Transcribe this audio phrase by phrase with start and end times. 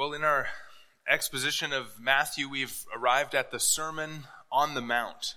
[0.00, 0.46] Well, in our
[1.06, 5.34] exposition of Matthew, we've arrived at the Sermon on the Mount.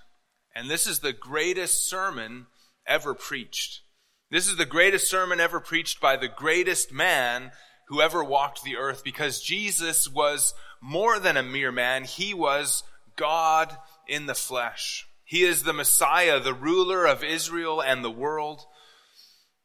[0.54, 2.46] And this is the greatest sermon
[2.86, 3.82] ever preached.
[4.30, 7.52] This is the greatest sermon ever preached by the greatest man
[7.88, 12.04] who ever walked the earth because Jesus was more than a mere man.
[12.04, 12.84] He was
[13.16, 13.76] God
[14.08, 15.06] in the flesh.
[15.24, 18.62] He is the Messiah, the ruler of Israel and the world.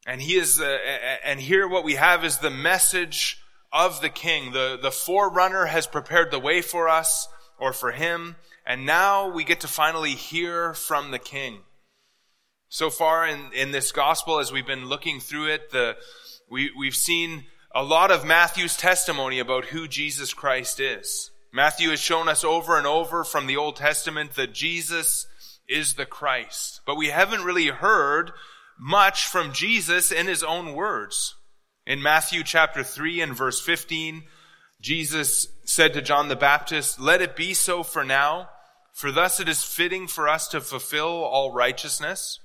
[0.06, 0.78] And he is, uh,
[1.24, 3.42] and here what we have is the message
[3.72, 4.52] of the king.
[4.52, 7.28] The, the forerunner has prepared the way for us
[7.60, 8.36] or for him.
[8.66, 11.60] And now we get to finally hear from the king.
[12.70, 15.98] So far in, in this gospel, as we've been looking through it, the,
[16.50, 21.32] we, we've seen a lot of Matthew's testimony about who Jesus Christ is.
[21.52, 25.26] Matthew has shown us over and over from the Old Testament that Jesus
[25.68, 26.82] is the Christ.
[26.86, 28.32] But we haven't really heard
[28.80, 31.36] much from Jesus in his own words.
[31.90, 34.22] In Matthew chapter 3 and verse 15,
[34.80, 38.50] Jesus said to John the Baptist, Let it be so for now,
[38.94, 42.42] for thus it is fitting for us to fulfill all righteousness.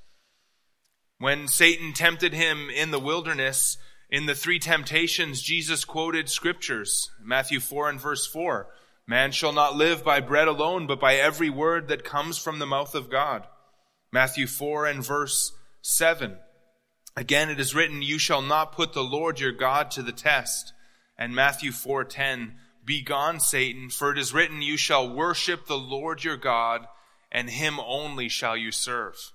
[1.19, 3.77] When Satan tempted him in the wilderness,
[4.09, 7.11] in the three temptations, Jesus quoted scriptures.
[7.23, 8.67] Matthew 4 and verse 4.
[9.07, 12.67] Man shall not live by bread alone, but by every word that comes from the
[12.67, 13.47] mouth of God.
[14.11, 16.39] Matthew 4 and verse 7.
[17.17, 20.73] Again, it is written, You shall not put the Lord your God to the test.
[21.17, 26.37] And Matthew 4:10, Begone, Satan, for it is written, You shall worship the Lord your
[26.37, 26.87] God,
[27.31, 29.33] and him only shall you serve.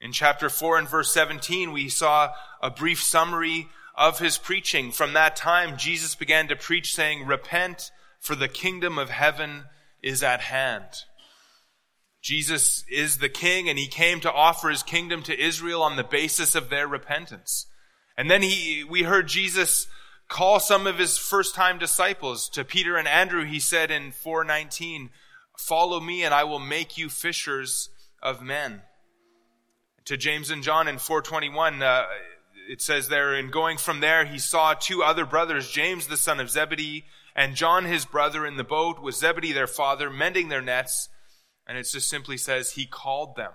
[0.00, 4.92] In chapter 4 and verse 17, we saw a brief summary of his preaching.
[4.92, 7.90] From that time, Jesus began to preach, saying, Repent,
[8.20, 9.64] for the kingdom of heaven
[10.02, 11.04] is at hand.
[12.24, 16.02] Jesus is the king and he came to offer his kingdom to Israel on the
[16.02, 17.66] basis of their repentance.
[18.16, 19.88] And then he, we heard Jesus
[20.26, 23.44] call some of his first time disciples to Peter and Andrew.
[23.44, 25.10] He said in 419,
[25.58, 27.90] follow me and I will make you fishers
[28.22, 28.80] of men.
[30.06, 32.04] To James and John in 421, uh,
[32.70, 36.40] it says there, in going from there, he saw two other brothers, James the son
[36.40, 37.04] of Zebedee
[37.36, 41.10] and John his brother in the boat with Zebedee their father, mending their nets.
[41.66, 43.52] And it just simply says, He called them.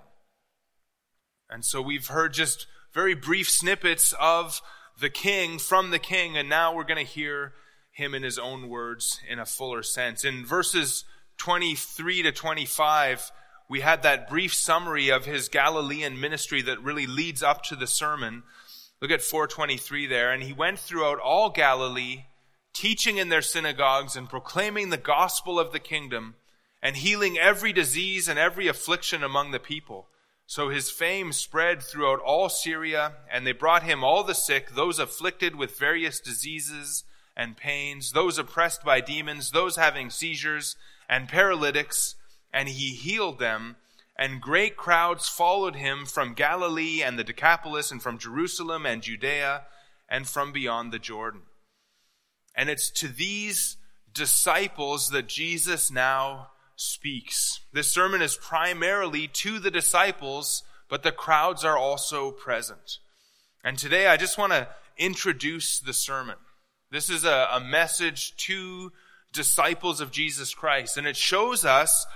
[1.48, 4.60] And so we've heard just very brief snippets of
[5.00, 7.54] the king from the king, and now we're going to hear
[7.90, 10.24] him in his own words in a fuller sense.
[10.24, 11.04] In verses
[11.38, 13.32] 23 to 25,
[13.68, 17.86] we had that brief summary of his Galilean ministry that really leads up to the
[17.86, 18.42] sermon.
[19.00, 20.32] Look at 423 there.
[20.32, 22.24] And he went throughout all Galilee,
[22.72, 26.34] teaching in their synagogues and proclaiming the gospel of the kingdom
[26.82, 30.08] and healing every disease and every affliction among the people.
[30.46, 34.98] So his fame spread throughout all Syria, and they brought him all the sick, those
[34.98, 37.04] afflicted with various diseases
[37.36, 40.76] and pains, those oppressed by demons, those having seizures
[41.08, 42.16] and paralytics,
[42.52, 43.76] and he healed them.
[44.16, 49.62] And great crowds followed him from Galilee and the Decapolis, and from Jerusalem and Judea,
[50.08, 51.42] and from beyond the Jordan.
[52.56, 53.76] And it's to these
[54.12, 56.48] disciples that Jesus now
[56.80, 57.60] speaks.
[57.74, 62.98] This sermon is primarily to the disciples, but the crowds are also present.
[63.62, 66.36] And today I just want to introduce the sermon.
[66.90, 68.92] This is a, a message to
[69.30, 72.06] disciples of Jesus Christ, and it shows us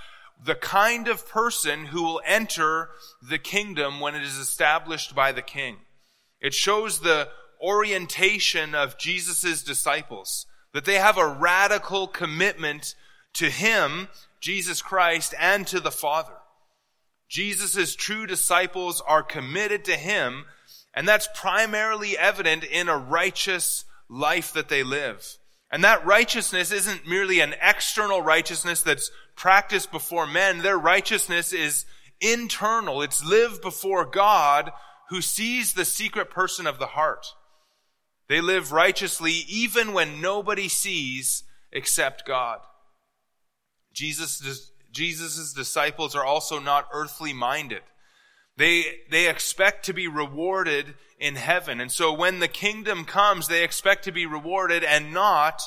[0.43, 2.89] the kind of person who will enter
[3.21, 5.77] the kingdom when it is established by the king.
[6.41, 7.29] It shows the
[7.61, 12.95] orientation of Jesus' disciples, that they have a radical commitment
[13.35, 14.07] to him
[14.39, 16.33] Jesus Christ and to the Father.
[17.29, 20.45] Jesus' true disciples are committed to Him,
[20.93, 25.37] and that's primarily evident in a righteous life that they live.
[25.71, 30.59] And that righteousness isn't merely an external righteousness that's practiced before men.
[30.59, 31.85] Their righteousness is
[32.21, 33.01] internal.
[33.01, 34.71] It's lived before God
[35.09, 37.25] who sees the secret person of the heart.
[38.29, 42.59] They live righteously even when nobody sees except God.
[43.95, 47.81] Jesus' Jesus' disciples are also not earthly minded.
[48.57, 51.81] They, they expect to be rewarded in heaven.
[51.81, 55.61] And so when the kingdom comes, they expect to be rewarded and not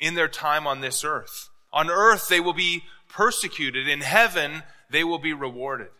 [0.00, 1.48] in their time on this earth.
[1.72, 3.88] On earth, they will be persecuted.
[3.88, 5.90] In heaven, they will be rewarded.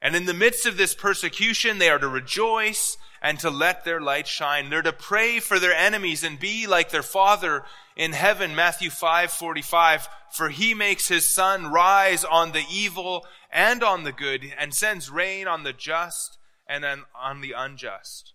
[0.00, 4.00] And in the midst of this persecution, they are to rejoice and to let their
[4.00, 4.70] light shine.
[4.70, 7.64] They're to pray for their enemies and be like their Father
[7.96, 13.82] in heaven, Matthew 5, 45, for he makes his sun rise on the evil and
[13.82, 16.84] on the good, and sends rain on the just and
[17.14, 18.32] on the unjust.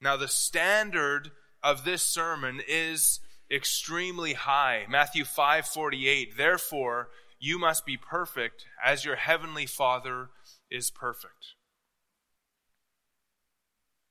[0.00, 1.30] Now, the standard
[1.62, 4.86] of this sermon is extremely high.
[4.88, 6.36] Matthew 5:48.
[6.36, 10.30] Therefore, you must be perfect as your heavenly Father
[10.70, 11.54] is perfect.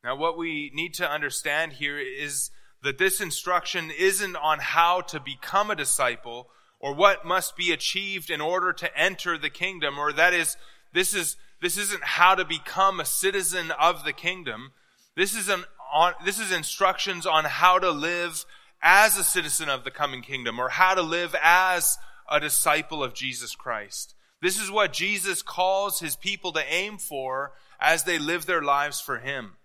[0.04, 2.52] Now, what we need to understand here is
[2.84, 6.50] that this instruction isn't on how to become a disciple
[6.80, 10.56] or what must be achieved in order to enter the kingdom, or that is,
[10.94, 14.72] this is, this isn't how to become a citizen of the kingdom.
[15.16, 18.46] This is an, on, this is instructions on how to live
[18.82, 21.98] as a citizen of the coming kingdom, or how to live as
[22.32, 24.16] a disciple of Jesus Christ.
[24.42, 29.02] This is what Jesus calls his people to aim for as they live their lives
[29.02, 29.56] for him.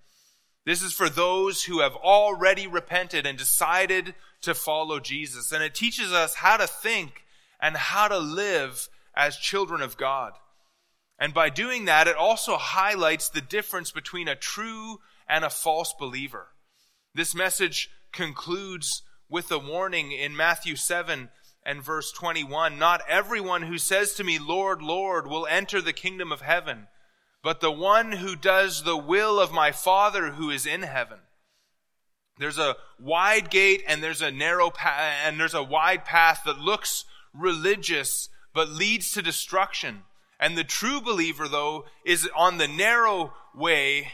[0.65, 5.53] This is for those who have already repented and decided to follow Jesus.
[5.53, 7.25] And it teaches us how to think
[7.61, 10.33] and how to live as children of God.
[11.19, 15.95] And by doing that, it also highlights the difference between a true and a false
[15.99, 16.49] believer.
[17.15, 21.29] This message concludes with a warning in Matthew 7
[21.65, 22.79] and verse 21.
[22.79, 26.89] Not everyone who says to me, Lord, Lord, will enter the kingdom of heaven
[27.45, 31.19] but the one who does the will of my Father who is in heaven.
[32.39, 36.59] There's a wide gate and there's a narrow path, and there's a wide path that
[36.59, 37.05] looks
[37.35, 40.05] religious, but leads to destruction.
[40.41, 44.09] And the true believer, though, is on the narrow way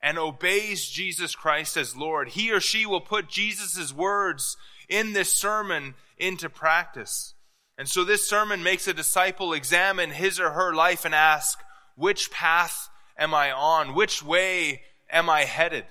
[0.00, 2.30] and obeys Jesus Christ as Lord.
[2.30, 4.56] He or she will put Jesus' words
[4.88, 7.34] in this sermon into practice.
[7.76, 11.58] And so this sermon makes a disciple examine his or her life and ask,
[11.96, 12.88] which path
[13.18, 13.94] am I on?
[13.94, 15.84] Which way am I headed?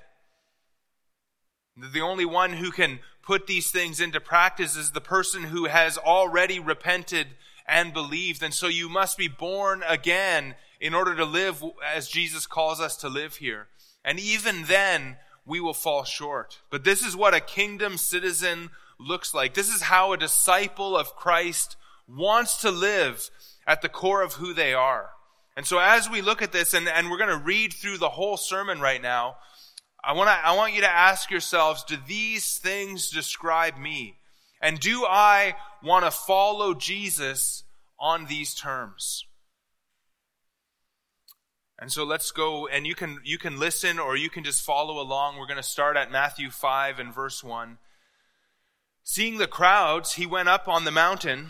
[1.75, 5.97] The only one who can put these things into practice is the person who has
[5.97, 7.27] already repented
[7.67, 8.43] and believed.
[8.43, 12.97] And so you must be born again in order to live as Jesus calls us
[12.97, 13.67] to live here.
[14.03, 16.59] And even then, we will fall short.
[16.69, 18.69] But this is what a kingdom citizen
[18.99, 19.53] looks like.
[19.53, 21.77] This is how a disciple of Christ
[22.07, 23.29] wants to live
[23.65, 25.11] at the core of who they are.
[25.55, 28.09] And so as we look at this, and, and we're going to read through the
[28.09, 29.37] whole sermon right now,
[30.03, 34.17] I want to, I want you to ask yourselves, do these things describe me?
[34.61, 37.63] And do I want to follow Jesus
[37.99, 39.25] on these terms?
[41.79, 45.01] And so let's go, and you can, you can listen or you can just follow
[45.01, 45.37] along.
[45.37, 47.77] We're going to start at Matthew 5 and verse 1.
[49.03, 51.49] Seeing the crowds, he went up on the mountain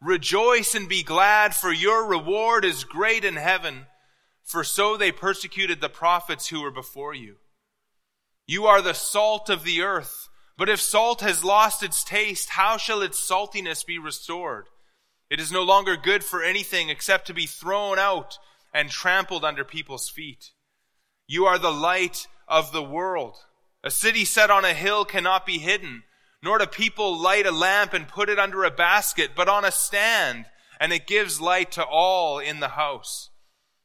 [0.00, 3.86] Rejoice and be glad, for your reward is great in heaven,
[4.44, 7.36] for so they persecuted the prophets who were before you.
[8.46, 12.76] You are the salt of the earth, but if salt has lost its taste, how
[12.76, 14.66] shall its saltiness be restored?
[15.28, 18.38] It is no longer good for anything except to be thrown out
[18.72, 20.52] and trampled under people's feet.
[21.26, 23.36] You are the light of the world.
[23.82, 26.04] A city set on a hill cannot be hidden.
[26.46, 29.72] Nor do people light a lamp and put it under a basket, but on a
[29.72, 30.46] stand,
[30.78, 33.30] and it gives light to all in the house.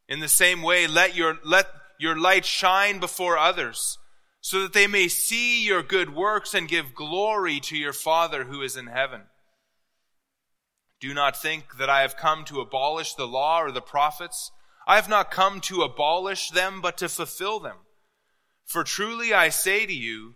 [0.08, 1.65] In the same way, let your, let
[2.00, 3.98] your light shine before others,
[4.41, 8.62] so that they may see your good works and give glory to your Father who
[8.62, 9.22] is in heaven.
[11.00, 14.51] Do not think that I have come to abolish the law or the prophets.
[14.86, 17.77] I have not come to abolish them, but to fulfill them.
[18.65, 20.36] For truly I say to you,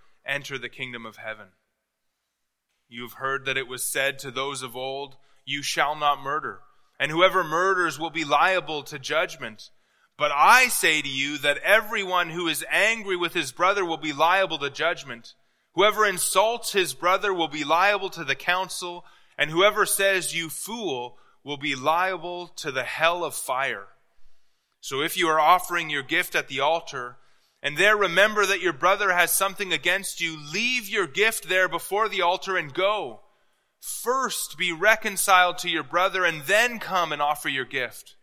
[0.25, 1.47] enter the kingdom of heaven.
[2.87, 6.59] You've heard that it was said to those of old, You shall not murder,
[6.99, 9.69] and whoever murders will be liable to judgment.
[10.17, 14.13] But I say to you that everyone who is angry with his brother will be
[14.13, 15.33] liable to judgment.
[15.73, 19.05] Whoever insults his brother will be liable to the council,
[19.37, 23.87] and whoever says, You fool, will be liable to the hell of fire.
[24.79, 27.17] So if you are offering your gift at the altar,
[27.63, 32.09] and there remember that your brother has something against you, leave your gift there before
[32.09, 33.21] the altar and go.
[33.79, 38.15] First be reconciled to your brother and then come and offer your gift.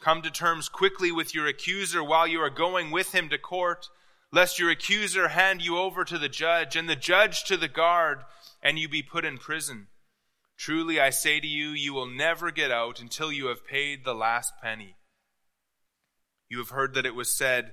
[0.00, 3.88] Come to terms quickly with your accuser while you are going with him to court,
[4.32, 8.24] lest your accuser hand you over to the judge and the judge to the guard
[8.62, 9.88] and you be put in prison.
[10.56, 14.14] Truly I say to you, you will never get out until you have paid the
[14.14, 14.96] last penny.
[16.48, 17.72] You have heard that it was said,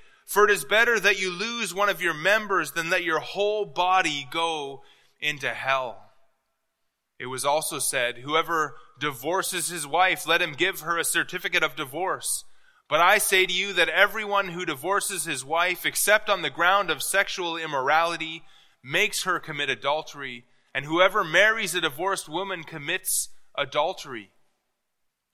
[0.31, 3.65] For it is better that you lose one of your members than that your whole
[3.65, 4.81] body go
[5.19, 6.09] into hell.
[7.19, 11.75] It was also said, Whoever divorces his wife, let him give her a certificate of
[11.75, 12.45] divorce.
[12.87, 16.89] But I say to you that everyone who divorces his wife, except on the ground
[16.89, 18.43] of sexual immorality,
[18.81, 24.31] makes her commit adultery, and whoever marries a divorced woman commits adultery.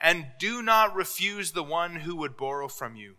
[0.00, 3.16] and do not refuse the one who would borrow from you.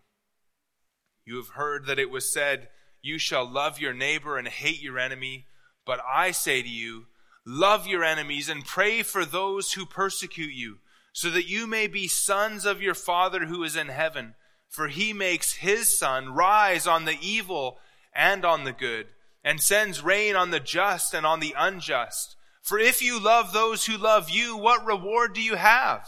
[1.25, 2.69] You have heard that it was said,
[3.01, 5.48] You shall love your neighbor and hate your enemy.
[5.86, 7.05] But I say to you,
[7.46, 10.79] Love your enemies and pray for those who persecute you,
[11.13, 14.36] so that you may be sons of your Father who is in heaven.
[14.69, 17.79] For he makes his sun rise on the evil
[18.13, 19.07] and on the good,
[19.43, 22.36] and sends rain on the just and on the unjust.
[22.62, 26.05] For if you love those who love you, what reward do you have?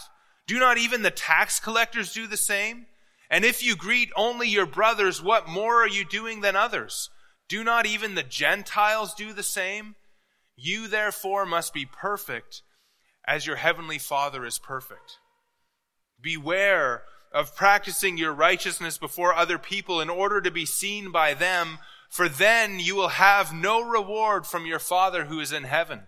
[0.50, 2.88] Do not even the tax collectors do the same?
[3.30, 7.12] And if you greet only your brothers, what more are you doing than others?
[7.48, 9.94] Do not even the Gentiles do the same?
[10.56, 12.64] You therefore must be perfect
[13.28, 15.20] as your heavenly Father is perfect.
[16.20, 21.78] Beware of practicing your righteousness before other people in order to be seen by them,
[22.10, 26.06] for then you will have no reward from your Father who is in heaven.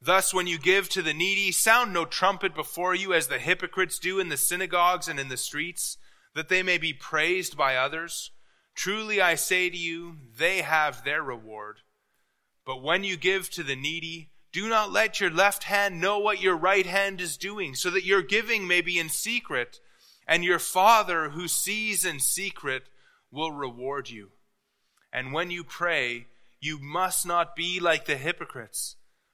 [0.00, 3.98] Thus, when you give to the needy, sound no trumpet before you as the hypocrites
[3.98, 5.96] do in the synagogues and in the streets,
[6.34, 8.30] that they may be praised by others.
[8.74, 11.78] Truly I say to you, they have their reward.
[12.66, 16.42] But when you give to the needy, do not let your left hand know what
[16.42, 19.80] your right hand is doing, so that your giving may be in secret,
[20.28, 22.84] and your Father who sees in secret
[23.30, 24.32] will reward you.
[25.12, 26.26] And when you pray,
[26.60, 28.96] you must not be like the hypocrites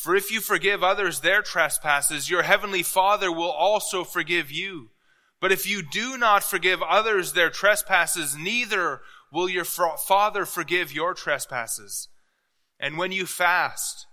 [0.00, 4.88] For if you forgive others their trespasses, your heavenly Father will also forgive you.
[5.42, 11.12] But if you do not forgive others their trespasses, neither will your Father forgive your
[11.12, 12.08] trespasses.
[12.78, 14.06] And when you fast,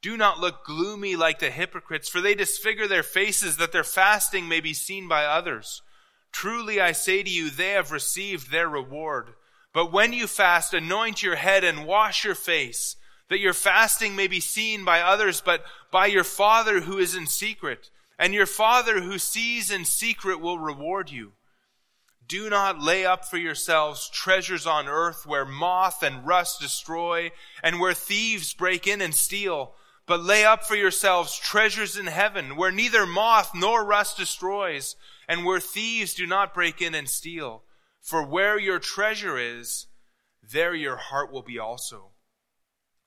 [0.00, 4.48] do not look gloomy like the hypocrites, for they disfigure their faces that their fasting
[4.48, 5.82] may be seen by others.
[6.30, 9.30] Truly I say to you, they have received their reward.
[9.74, 12.94] But when you fast, anoint your head and wash your face,
[13.32, 17.26] that your fasting may be seen by others, but by your Father who is in
[17.26, 17.88] secret.
[18.18, 21.32] And your Father who sees in secret will reward you.
[22.28, 27.30] Do not lay up for yourselves treasures on earth where moth and rust destroy
[27.62, 29.72] and where thieves break in and steal,
[30.04, 34.94] but lay up for yourselves treasures in heaven where neither moth nor rust destroys
[35.26, 37.62] and where thieves do not break in and steal.
[37.98, 39.86] For where your treasure is,
[40.42, 42.11] there your heart will be also.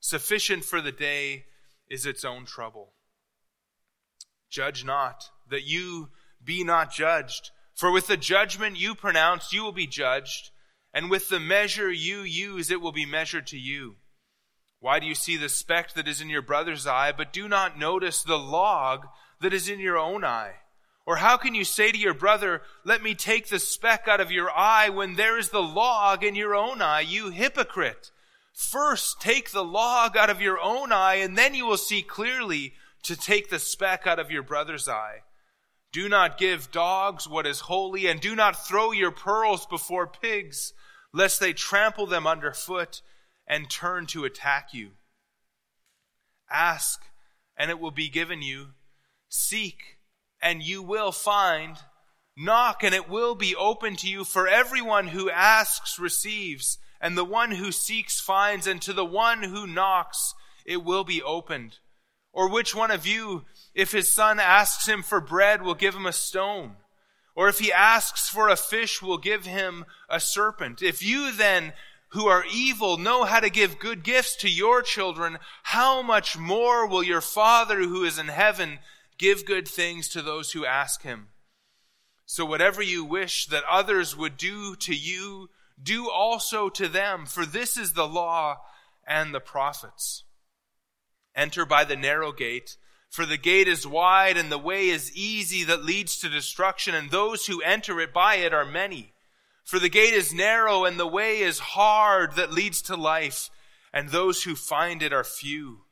[0.00, 1.44] Sufficient for the day
[1.88, 2.94] is its own trouble.
[4.48, 6.08] Judge not, that you
[6.42, 7.50] be not judged.
[7.74, 10.50] For with the judgment you pronounce, you will be judged,
[10.92, 13.96] and with the measure you use, it will be measured to you.
[14.80, 17.78] Why do you see the speck that is in your brother's eye, but do not
[17.78, 19.06] notice the log
[19.40, 20.54] that is in your own eye?
[21.06, 24.30] Or how can you say to your brother, let me take the speck out of
[24.30, 28.10] your eye when there is the log in your own eye, you hypocrite?
[28.52, 32.74] First take the log out of your own eye and then you will see clearly
[33.02, 35.22] to take the speck out of your brother's eye.
[35.92, 40.72] Do not give dogs what is holy and do not throw your pearls before pigs,
[41.12, 43.02] lest they trample them underfoot
[43.46, 44.90] and turn to attack you.
[46.50, 47.02] Ask
[47.60, 48.68] and it will be given you.
[49.28, 49.98] Seek,
[50.40, 51.76] and you will find.
[52.34, 54.24] Knock, and it will be open to you.
[54.24, 59.42] For everyone who asks receives, and the one who seeks finds, and to the one
[59.42, 60.34] who knocks
[60.64, 61.78] it will be opened.
[62.32, 66.06] Or which one of you, if his son asks him for bread, will give him
[66.06, 66.76] a stone?
[67.34, 70.82] Or if he asks for a fish, will give him a serpent?
[70.82, 71.72] If you then,
[72.10, 76.86] who are evil know how to give good gifts to your children, how much more
[76.86, 78.80] will your Father who is in heaven
[79.16, 81.28] give good things to those who ask him?
[82.26, 85.50] So whatever you wish that others would do to you,
[85.82, 88.58] do also to them, for this is the law
[89.06, 90.24] and the prophets.
[91.34, 92.76] Enter by the narrow gate,
[93.08, 97.10] for the gate is wide and the way is easy that leads to destruction, and
[97.10, 99.14] those who enter it by it are many.
[99.64, 103.50] For the gate is narrow and the way is hard that leads to life,
[103.92, 105.82] and those who find it are few.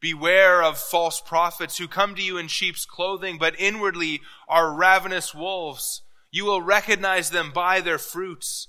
[0.00, 5.34] Beware of false prophets who come to you in sheep's clothing, but inwardly are ravenous
[5.34, 6.02] wolves.
[6.30, 8.68] You will recognize them by their fruits.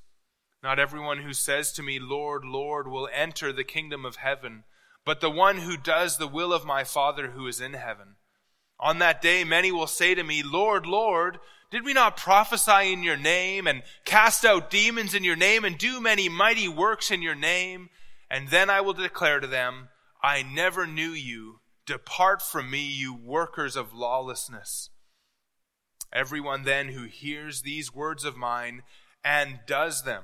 [0.63, 4.63] Not everyone who says to me, Lord, Lord, will enter the kingdom of heaven,
[5.03, 8.15] but the one who does the will of my Father who is in heaven.
[8.79, 11.39] On that day, many will say to me, Lord, Lord,
[11.71, 15.77] did we not prophesy in your name and cast out demons in your name and
[15.77, 17.89] do many mighty works in your name?
[18.29, 19.89] And then I will declare to them,
[20.21, 21.59] I never knew you.
[21.87, 24.89] Depart from me, you workers of lawlessness.
[26.13, 28.83] Everyone then who hears these words of mine
[29.23, 30.23] and does them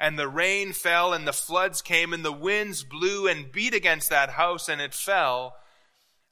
[0.00, 4.10] and the rain fell and the floods came and the winds blew and beat against
[4.10, 5.56] that house and it fell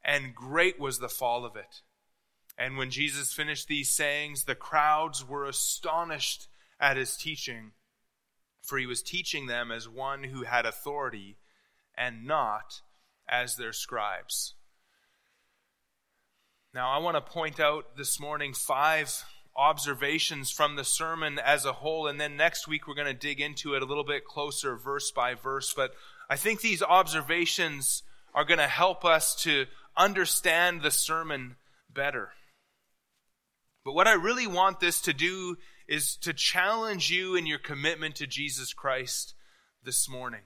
[0.05, 1.83] and great was the fall of it.
[2.57, 6.47] And when Jesus finished these sayings, the crowds were astonished
[6.81, 7.73] at his teaching,
[8.63, 11.37] for he was teaching them as one who had authority
[11.97, 12.81] and not
[13.29, 14.55] as their scribes.
[16.73, 19.25] Now, I want to point out this morning five
[19.57, 22.07] observations from the sermon as a whole.
[22.07, 25.11] And then next week, we're going to dig into it a little bit closer, verse
[25.11, 25.73] by verse.
[25.75, 25.95] But
[26.29, 28.03] I think these observations
[28.35, 29.67] are going to help us to
[29.97, 31.57] understand the sermon
[31.93, 32.31] better.
[33.85, 35.57] But what I really want this to do
[35.89, 39.35] is to challenge you in your commitment to Jesus Christ
[39.85, 40.43] this morning.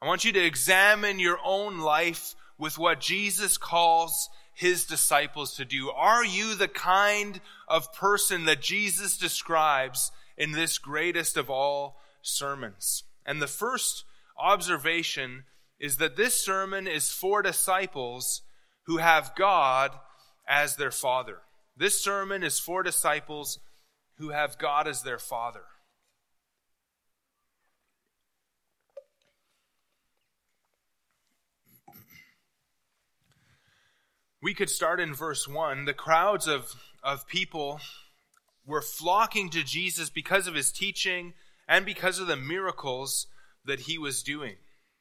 [0.00, 5.64] I want you to examine your own life with what Jesus calls his disciples to
[5.64, 5.90] do?
[5.90, 13.04] Are you the kind of person that Jesus describes in this greatest of all sermons?
[13.26, 14.04] And the first
[14.38, 15.44] observation
[15.78, 18.42] is that this sermon is for disciples
[18.86, 19.92] who have God
[20.48, 21.38] as their father.
[21.76, 23.58] This sermon is for disciples
[24.16, 25.64] who have God as their father.
[34.46, 35.86] We could start in verse 1.
[35.86, 37.80] The crowds of, of people
[38.64, 41.34] were flocking to Jesus because of his teaching
[41.66, 43.26] and because of the miracles
[43.64, 44.54] that he was doing.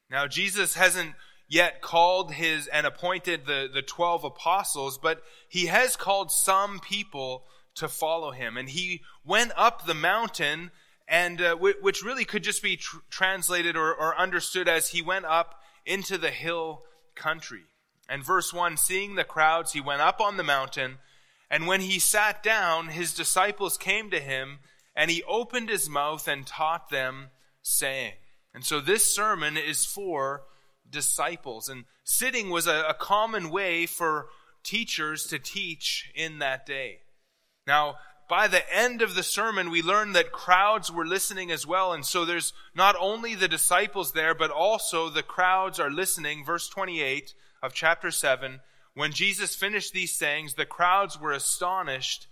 [0.10, 1.14] Now, Jesus hasn't
[1.48, 7.44] yet called his and appointed the, the 12 apostles, but he has called some people
[7.76, 8.58] to follow him.
[8.58, 10.72] And he went up the mountain,
[11.08, 15.26] and uh, which really could just be tr- translated or, or understood as he went
[15.26, 16.82] up into the hill
[17.14, 17.66] country.
[18.08, 21.00] And verse 1 Seeing the crowds, he went up on the mountain,
[21.50, 24.60] and when he sat down, his disciples came to him,
[24.96, 27.28] and he opened his mouth and taught them,
[27.62, 28.14] saying.
[28.54, 30.44] And so this sermon is for
[30.90, 31.68] disciples.
[31.68, 34.28] And sitting was a, a common way for
[34.64, 37.00] teachers to teach in that day.
[37.68, 37.96] Now,
[38.28, 41.94] by the end of the sermon, we learn that crowds were listening as well.
[41.94, 46.44] And so there's not only the disciples there, but also the crowds are listening.
[46.44, 48.62] Verse 28 of chapter 7,
[48.94, 52.28] when Jesus finished these sayings, the crowds were astonished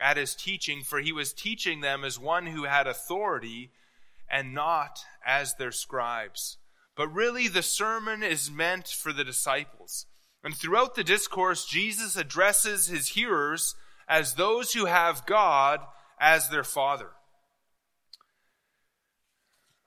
[0.00, 3.70] at his teaching, for he was teaching them as one who had authority
[4.30, 6.58] and not as their scribes.
[6.96, 10.06] But really, the sermon is meant for the disciples.
[10.42, 13.74] And throughout the discourse, Jesus addresses his hearers
[14.08, 15.80] as those who have God
[16.20, 17.10] as their Father.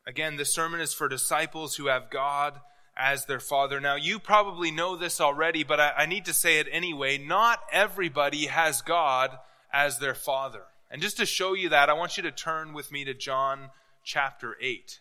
[0.06, 2.60] Again, the sermon is for disciples who have God
[2.96, 3.80] as their father.
[3.80, 7.18] Now, you probably know this already, but I, I, need to say it anyway.
[7.18, 9.38] Not everybody has God
[9.72, 10.64] as their father.
[10.90, 13.70] And just to show you that, I want you to turn with me to John
[14.04, 15.00] chapter 8.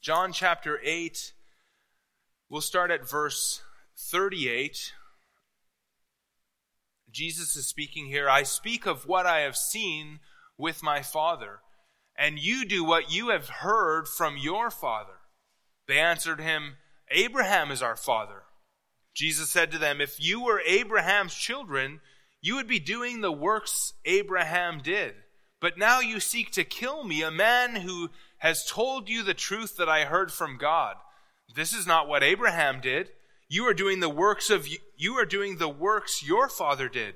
[0.00, 1.32] John chapter 8,
[2.48, 3.62] we'll start at verse
[3.96, 4.92] 38.
[7.10, 8.28] Jesus is speaking here.
[8.28, 10.20] I speak of what I have seen
[10.58, 11.60] with my Father,
[12.16, 15.20] and you do what you have heard from your Father.
[15.86, 16.76] They answered him,
[17.10, 18.42] Abraham is our father.
[19.14, 22.00] Jesus said to them, If you were Abraham's children,
[22.40, 25.14] you would be doing the works Abraham did.
[25.60, 29.76] But now you seek to kill me, a man who has told you the truth
[29.76, 30.96] that I heard from God.
[31.54, 33.10] This is not what Abraham did.
[33.48, 37.14] You are doing the works of you are doing the works your father did.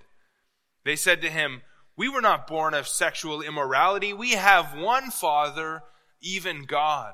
[0.85, 1.63] They said to him,
[1.97, 4.13] We were not born of sexual immorality.
[4.13, 5.83] We have one father,
[6.23, 7.13] even God.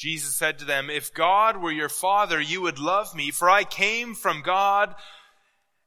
[0.00, 3.64] Jesus said to them, If God were your father, you would love me, for I
[3.64, 4.94] came from God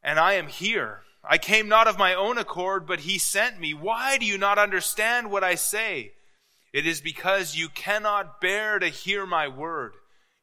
[0.03, 1.01] and I am here.
[1.27, 3.73] I came not of my own accord, but he sent me.
[3.73, 6.11] Why do you not understand what I say?
[6.71, 9.93] It is because you cannot bear to hear my word.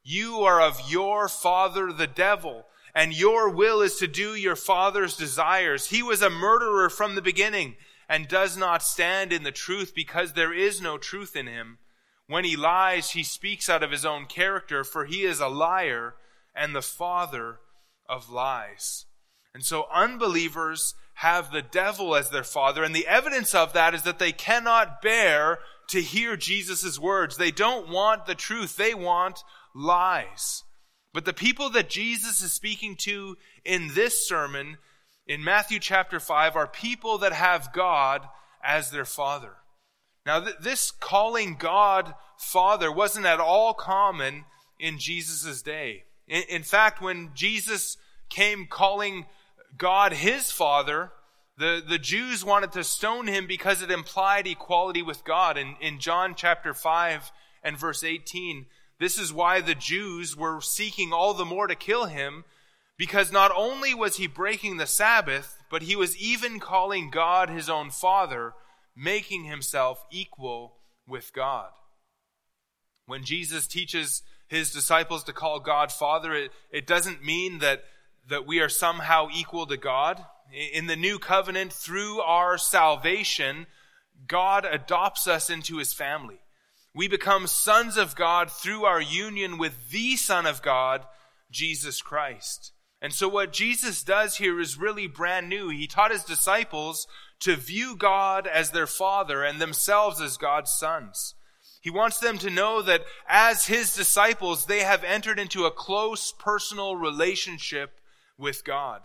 [0.02, 5.16] You are of your father, the devil, and your will is to do your father's
[5.16, 5.90] desires.
[5.90, 7.76] He was a murderer from the beginning
[8.08, 11.78] and does not stand in the truth because there is no truth in him.
[12.30, 16.14] When he lies, he speaks out of his own character, for he is a liar
[16.54, 17.58] and the father
[18.08, 19.06] of lies.
[19.52, 24.02] And so unbelievers have the devil as their father, and the evidence of that is
[24.02, 27.36] that they cannot bear to hear Jesus' words.
[27.36, 28.76] They don't want the truth.
[28.76, 29.42] They want
[29.74, 30.62] lies.
[31.12, 34.78] But the people that Jesus is speaking to in this sermon
[35.26, 38.28] in Matthew chapter 5 are people that have God
[38.62, 39.56] as their father.
[40.26, 44.44] Now, th- this calling God Father wasn't at all common
[44.78, 46.04] in Jesus' day.
[46.26, 47.96] In, in fact, when Jesus
[48.28, 49.26] came calling
[49.76, 51.12] God his Father,
[51.58, 55.58] the, the Jews wanted to stone him because it implied equality with God.
[55.58, 57.30] In, in John chapter 5
[57.62, 58.66] and verse 18,
[58.98, 62.44] this is why the Jews were seeking all the more to kill him,
[62.96, 67.68] because not only was he breaking the Sabbath, but he was even calling God his
[67.68, 68.54] own Father,
[68.96, 70.76] making himself equal
[71.06, 71.70] with God.
[73.06, 77.84] When Jesus teaches his disciples to call God Father, it, it doesn't mean that,
[78.28, 80.24] that we are somehow equal to God.
[80.72, 83.66] In the new covenant, through our salvation,
[84.26, 86.40] God adopts us into his family.
[86.94, 91.04] We become sons of God through our union with the Son of God,
[91.50, 92.72] Jesus Christ.
[93.00, 95.68] And so what Jesus does here is really brand new.
[95.68, 97.06] He taught his disciples
[97.40, 101.34] to view God as their father and themselves as God's sons.
[101.80, 106.32] He wants them to know that as his disciples, they have entered into a close
[106.32, 107.98] personal relationship
[108.36, 109.00] with God.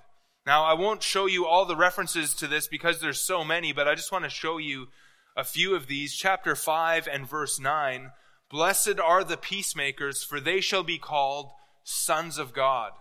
[0.46, 3.88] Now, I won't show you all the references to this because there's so many, but
[3.88, 4.88] I just want to show you
[5.36, 6.14] a few of these.
[6.14, 8.12] Chapter 5 and verse 9.
[8.52, 11.50] Blessed are the peacemakers, for they shall be called
[11.84, 12.92] sons of God.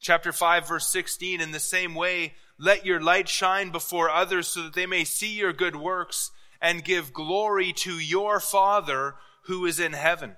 [0.00, 1.40] Chapter 5 verse 16.
[1.40, 5.34] In the same way, let your light shine before others so that they may see
[5.34, 6.30] your good works
[6.62, 10.36] and give glory to your Father who is in heaven.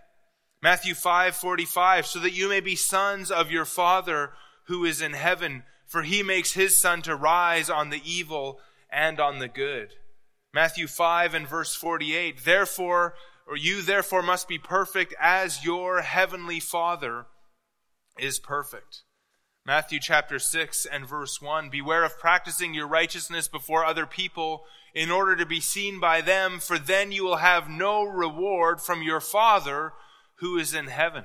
[0.61, 4.33] Matthew 5:45 so that you may be sons of your Father
[4.65, 8.61] who is in heaven for he makes his sun to rise on the evil
[8.91, 9.95] and on the good.
[10.53, 13.15] Matthew 5 and verse 48 Therefore
[13.47, 17.27] or you therefore must be perfect as your heavenly Father
[18.19, 19.03] is perfect.
[19.67, 24.63] Matthew chapter 6 and verse 1 Beware of practicing your righteousness before other people
[24.95, 29.03] in order to be seen by them, for then you will have no reward from
[29.03, 29.93] your Father
[30.37, 31.25] who is in heaven.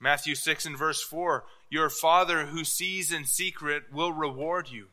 [0.00, 4.86] Matthew 6 and verse 4 Your Father who sees in secret will reward you.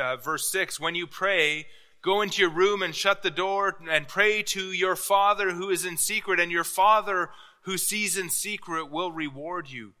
[0.00, 1.66] Uh, verse 6 When you pray,
[2.00, 5.84] go into your room and shut the door and pray to your Father who is
[5.84, 7.28] in secret, and your Father
[7.64, 9.92] who sees in secret will reward you.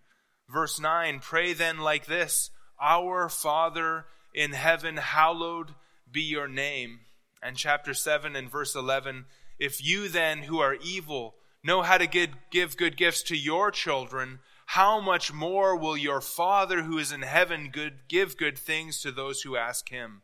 [0.50, 5.74] Verse 9, pray then like this Our Father in heaven, hallowed
[6.10, 7.00] be your name.
[7.42, 9.26] And chapter 7 and verse 11,
[9.58, 13.70] if you then who are evil know how to give, give good gifts to your
[13.70, 19.00] children, how much more will your Father who is in heaven good, give good things
[19.02, 20.22] to those who ask him?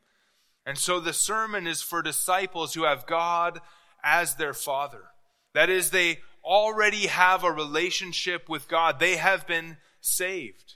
[0.64, 3.60] And so the sermon is for disciples who have God
[4.02, 5.04] as their Father.
[5.54, 8.98] That is, they already have a relationship with God.
[8.98, 10.74] They have been saved.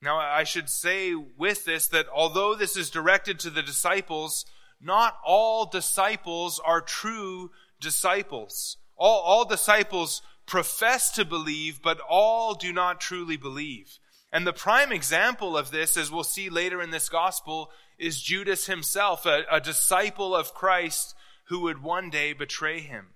[0.00, 4.44] Now, I should say with this that although this is directed to the disciples,
[4.80, 8.76] not all disciples are true disciples.
[8.96, 13.98] All, all disciples profess to believe, but all do not truly believe.
[14.32, 18.66] And the prime example of this, as we'll see later in this gospel, is Judas
[18.66, 21.14] himself, a, a disciple of Christ
[21.48, 23.08] who would one day betray him.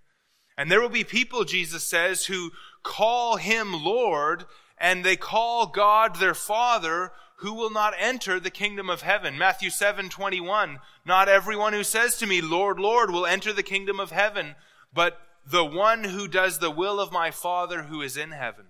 [0.56, 2.50] And there will be people, Jesus says, who
[2.82, 4.44] call him Lord,
[4.82, 9.38] and they call God their Father who will not enter the kingdom of heaven.
[9.38, 10.80] Matthew 7, 21.
[11.06, 14.56] Not everyone who says to me, Lord, Lord, will enter the kingdom of heaven,
[14.92, 18.66] but the one who does the will of my Father who is in heaven.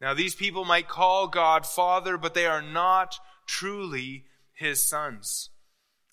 [0.00, 5.50] Now these people might call God Father, but they are not truly his sons.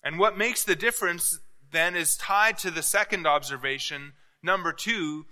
[0.02, 1.40] And what makes the difference
[1.72, 4.12] then is tied to the second observation.
[4.42, 5.24] Number two,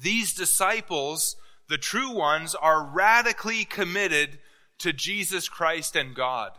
[0.00, 1.36] these disciples
[1.68, 4.38] the true ones, are radically committed
[4.78, 6.52] to Jesus Christ and God.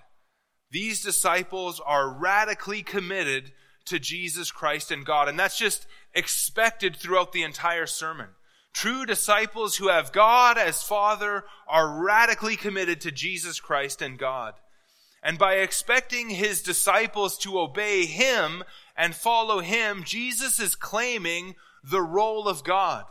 [0.71, 3.51] These disciples are radically committed
[3.85, 5.29] to Jesus Christ and God.
[5.29, 8.29] And that's just expected throughout the entire sermon.
[8.73, 14.55] True disciples who have God as Father are radically committed to Jesus Christ and God.
[15.23, 18.63] And by expecting his disciples to obey him
[18.97, 23.05] and follow him, Jesus is claiming the role of God.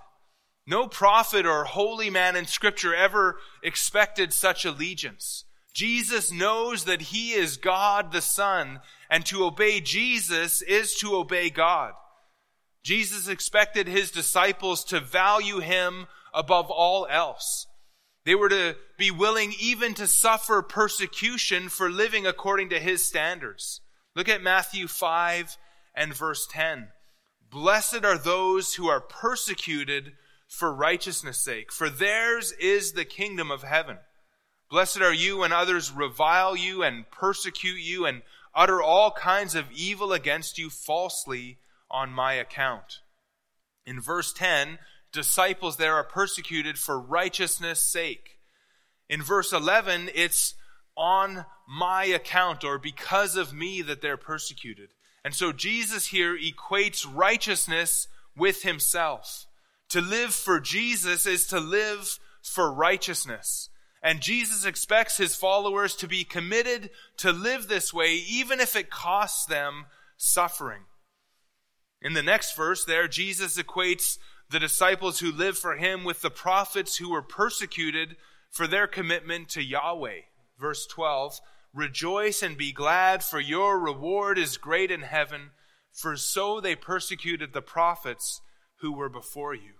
[0.66, 5.44] No prophet or holy man in scripture ever expected such allegiance.
[5.74, 11.50] Jesus knows that he is God the Son, and to obey Jesus is to obey
[11.50, 11.92] God.
[12.84, 17.66] Jesus expected his disciples to value him above all else.
[18.24, 23.80] They were to be willing even to suffer persecution for living according to his standards.
[24.14, 25.58] Look at Matthew 5
[25.94, 26.88] and verse 10.
[27.50, 30.12] Blessed are those who are persecuted
[30.54, 33.98] for righteousness' sake, for theirs is the kingdom of heaven.
[34.70, 38.22] Blessed are you when others revile you and persecute you and
[38.54, 41.58] utter all kinds of evil against you falsely
[41.90, 43.00] on my account.
[43.86, 44.78] In verse 10,
[45.12, 48.38] disciples there are persecuted for righteousness' sake.
[49.08, 50.54] In verse 11, it's
[50.96, 54.90] on my account or because of me that they're persecuted.
[55.24, 59.46] And so Jesus here equates righteousness with himself.
[59.94, 63.68] To live for Jesus is to live for righteousness.
[64.02, 68.90] And Jesus expects his followers to be committed to live this way, even if it
[68.90, 69.84] costs them
[70.16, 70.80] suffering.
[72.02, 74.18] In the next verse, there, Jesus equates
[74.50, 78.16] the disciples who live for him with the prophets who were persecuted
[78.50, 80.22] for their commitment to Yahweh.
[80.58, 81.38] Verse 12
[81.72, 85.52] Rejoice and be glad, for your reward is great in heaven,
[85.92, 88.40] for so they persecuted the prophets
[88.80, 89.74] who were before you.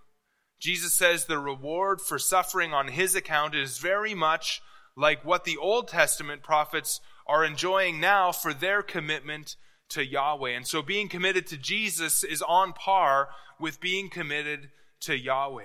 [0.65, 4.63] Jesus says the reward for suffering on his account is very much
[4.97, 9.57] like what the Old Testament prophets are enjoying now for their commitment
[9.91, 10.53] to Yahweh.
[10.53, 13.29] And so being committed to Jesus is on par
[13.61, 15.65] with being committed to Yahweh.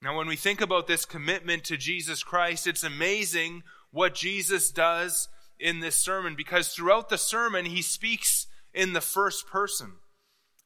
[0.00, 5.28] Now, when we think about this commitment to Jesus Christ, it's amazing what Jesus does
[5.60, 9.96] in this sermon because throughout the sermon, he speaks in the first person.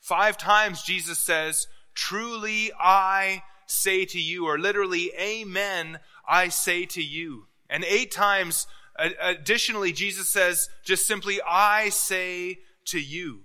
[0.00, 1.66] Five times Jesus says,
[1.99, 7.47] Truly I say to you, or literally, Amen, I say to you.
[7.69, 13.41] And eight times additionally, Jesus says just simply, I say to you.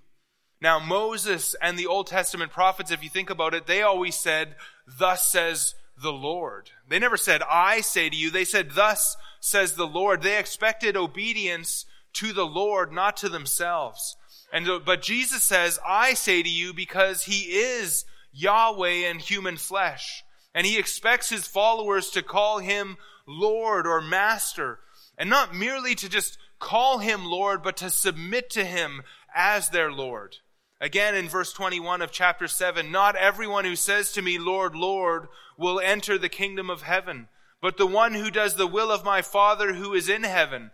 [0.61, 4.55] Now, Moses and the Old Testament prophets, if you think about it, they always said,
[4.87, 6.69] Thus says the Lord.
[6.87, 8.29] They never said, I say to you.
[8.29, 10.21] They said, Thus says the Lord.
[10.21, 14.15] They expected obedience to the Lord, not to themselves.
[14.53, 20.23] And, but Jesus says, I say to you because he is Yahweh in human flesh.
[20.53, 24.79] And he expects his followers to call him Lord or Master.
[25.17, 29.91] And not merely to just call him Lord, but to submit to him as their
[29.91, 30.37] Lord.
[30.81, 35.27] Again, in verse 21 of chapter 7, not everyone who says to me, Lord, Lord,
[35.57, 37.29] will enter the kingdom of heaven,
[37.61, 40.71] but the one who does the will of my Father who is in heaven.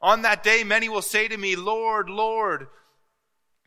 [0.00, 2.68] On that day, many will say to me, Lord, Lord,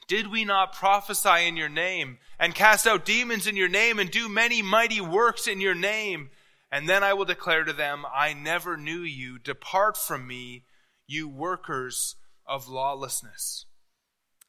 [0.07, 4.09] did we not prophesy in your name and cast out demons in your name and
[4.11, 6.29] do many mighty works in your name?
[6.71, 9.37] And then I will declare to them, I never knew you.
[9.39, 10.65] Depart from me,
[11.07, 12.15] you workers
[12.47, 13.65] of lawlessness.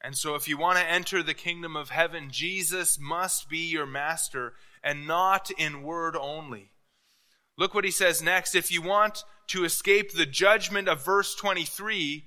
[0.01, 3.87] And so, if you want to enter the kingdom of heaven, Jesus must be your
[3.87, 6.71] master and not in word only.
[7.57, 8.53] Look what he says next.
[8.53, 12.25] If you want to escape the judgment of verse 23,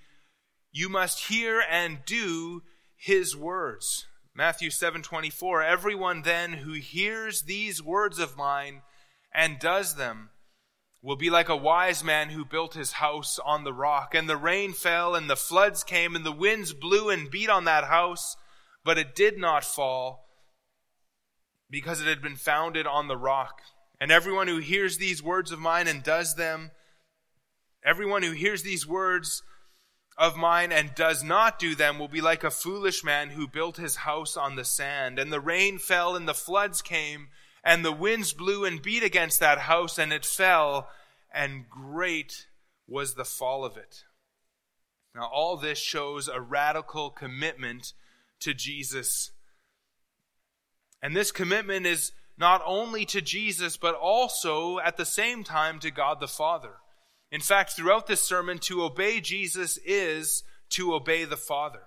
[0.72, 2.62] you must hear and do
[2.98, 4.06] his words.
[4.34, 8.82] Matthew 7:24 Everyone then who hears these words of mine
[9.32, 10.30] and does them
[11.00, 14.36] will be like a wise man who built his house on the rock and the
[14.36, 18.36] rain fell and the floods came and the winds blew and beat on that house
[18.84, 20.26] but it did not fall
[21.70, 23.60] because it had been founded on the rock
[24.00, 26.72] and everyone who hears these words of mine and does them
[27.84, 29.42] everyone who hears these words
[30.18, 33.76] of mine and does not do them will be like a foolish man who built
[33.76, 35.18] his house on the sand.
[35.18, 37.28] And the rain fell and the floods came
[37.62, 40.88] and the winds blew and beat against that house and it fell
[41.32, 42.48] and great
[42.88, 44.04] was the fall of it.
[45.14, 47.92] Now all this shows a radical commitment
[48.40, 49.30] to Jesus.
[51.00, 55.92] And this commitment is not only to Jesus, but also at the same time to
[55.92, 56.76] God the Father.
[57.30, 61.82] In fact, throughout this sermon, to obey Jesus is to obey the Father.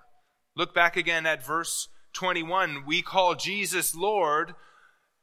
[0.54, 2.84] Look back again at verse 21.
[2.86, 4.54] We call Jesus Lord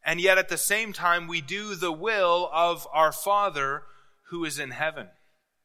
[0.04, 3.84] and yet at the same time we do the will of our Father
[4.30, 5.08] who is in heaven.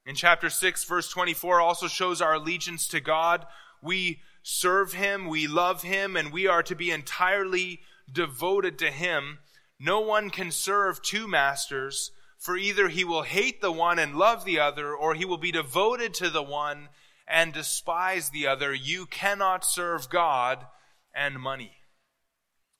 [0.06, 3.46] In chapter 6, verse 24 also shows our allegiance to God.
[3.82, 7.80] We serve Him, we love Him, and we are to be entirely
[8.10, 9.38] devoted to Him.
[9.80, 12.10] No one can serve two masters,
[12.44, 15.50] for either he will hate the one and love the other, or he will be
[15.50, 16.90] devoted to the one
[17.26, 18.74] and despise the other.
[18.74, 20.66] You cannot serve God
[21.14, 21.72] and money.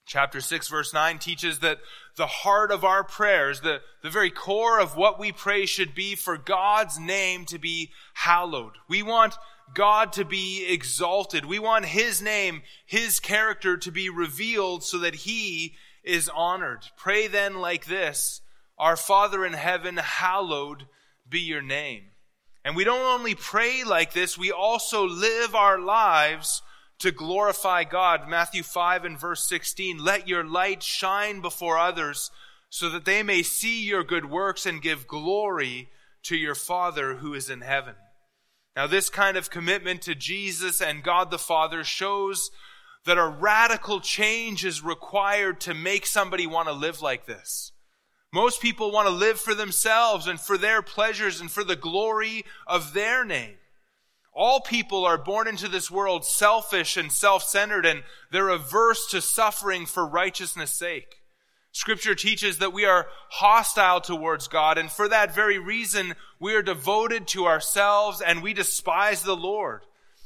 [0.05, 1.79] Chapter 6 verse 9 teaches that
[2.15, 6.13] the heart of our prayers, the, the very core of what we pray should be
[6.13, 8.73] for God's name to be hallowed.
[8.87, 9.33] We want
[9.73, 11.43] God to be exalted.
[11.43, 16.85] We want His name, His character to be revealed so that He is honored.
[16.95, 18.41] Pray then like this,
[18.77, 20.87] Our Father in heaven, hallowed
[21.27, 22.03] be your name.
[22.63, 26.61] And we don't only pray like this, we also live our lives
[26.99, 28.27] to glorify God.
[28.27, 32.31] Matthew 5 and verse 16, let your light shine before others
[32.69, 35.89] so that they may see your good works and give glory
[36.23, 37.95] to your Father who is in heaven.
[38.75, 42.51] Now, this kind of commitment to Jesus and God the Father shows
[43.05, 47.71] that a radical change is required to make somebody want to live like this.
[48.35, 52.43] Most people want to live for themselves and for their pleasures and for the glory
[52.67, 53.55] of their name.
[54.33, 59.85] All people are born into this world selfish and self-centered and they're averse to suffering
[59.85, 61.21] for righteousness sake.
[61.71, 66.61] Scripture teaches that we are hostile towards God and for that very reason we are
[66.61, 69.83] devoted to ourselves and we despise the Lord.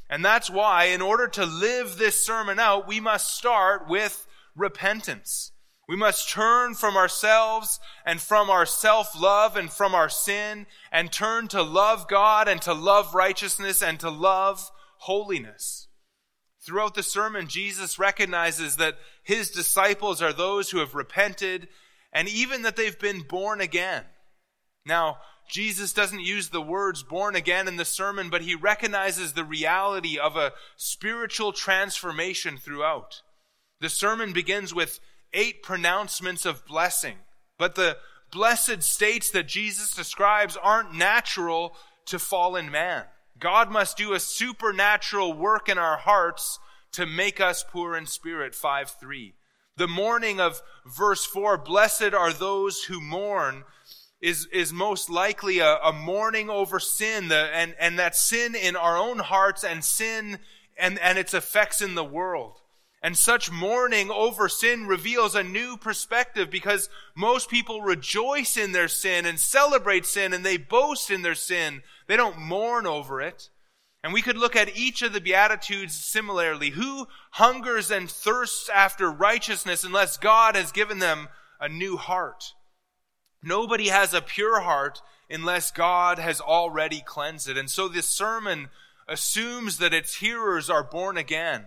[0.09, 5.51] And that's why in order to live this sermon out, we must start with repentance.
[5.89, 11.47] We must turn from ourselves and from our self-love and from our sin and turn
[11.47, 14.69] to love God and to love righteousness and to love
[14.99, 15.87] holiness.
[16.63, 21.67] Throughout the sermon, Jesus recognizes that his disciples are those who have repented
[22.13, 24.03] and even that they've been born again.
[24.85, 25.17] Now,
[25.49, 30.19] Jesus doesn't use the words born again in the sermon, but he recognizes the reality
[30.19, 33.23] of a spiritual transformation throughout.
[33.81, 34.99] The sermon begins with
[35.33, 37.15] eight pronouncements of blessing.
[37.57, 37.97] But the
[38.31, 41.75] blessed states that Jesus describes aren't natural
[42.05, 43.05] to fallen man.
[43.39, 46.59] God must do a supernatural work in our hearts
[46.93, 48.55] to make us poor in spirit.
[48.55, 49.33] 5 3.
[49.77, 53.63] The mourning of verse 4, blessed are those who mourn,
[54.21, 58.75] is, is most likely a, a mourning over sin, the, and, and that sin in
[58.75, 60.39] our own hearts and sin
[60.77, 62.59] and, and its effects in the world.
[63.01, 68.89] And such mourning over sin reveals a new perspective because most people rejoice in their
[68.89, 71.81] sin and celebrate sin and they boast in their sin.
[72.07, 73.49] They don't mourn over it.
[74.03, 76.71] And we could look at each of the Beatitudes similarly.
[76.71, 81.29] Who hungers and thirsts after righteousness unless God has given them
[81.59, 82.53] a new heart?
[83.41, 87.57] Nobody has a pure heart unless God has already cleansed it.
[87.57, 88.69] And so this sermon
[89.07, 91.65] assumes that its hearers are born again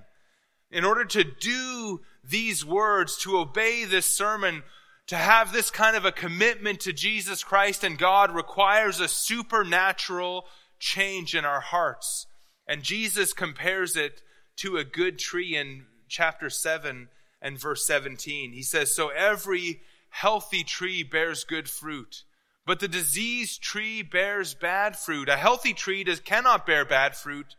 [0.72, 4.62] in order to do these words, to obey this sermon,
[5.06, 10.46] to have this kind of a commitment to Jesus Christ and God requires a supernatural
[10.78, 12.26] change in our hearts.
[12.66, 14.22] And Jesus compares it
[14.56, 17.08] to a good tree in chapter 7
[17.40, 18.52] and verse 17.
[18.52, 22.24] He says, So every healthy tree bears good fruit,
[22.64, 25.28] but the diseased tree bears bad fruit.
[25.28, 27.56] A healthy tree does, cannot bear bad fruit,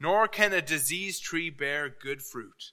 [0.00, 2.72] nor can a diseased tree bear good fruit.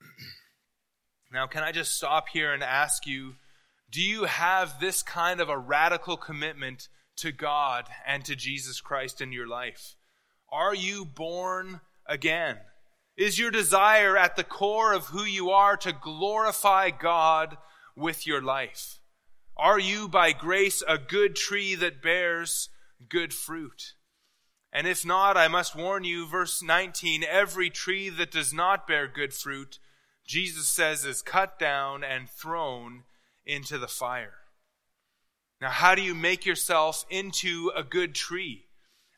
[1.32, 3.34] now, can I just stop here and ask you
[3.90, 9.20] do you have this kind of a radical commitment to God and to Jesus Christ
[9.20, 9.94] in your life?
[10.50, 12.58] Are you born again?
[13.16, 17.56] Is your desire at the core of who you are to glorify God
[17.96, 18.98] with your life?
[19.56, 22.68] Are you by grace a good tree that bears
[23.08, 23.94] good fruit?
[24.74, 29.06] And if not, I must warn you, verse 19, every tree that does not bear
[29.06, 29.78] good fruit,
[30.26, 33.04] Jesus says, is cut down and thrown
[33.46, 34.34] into the fire.
[35.60, 38.64] Now, how do you make yourself into a good tree?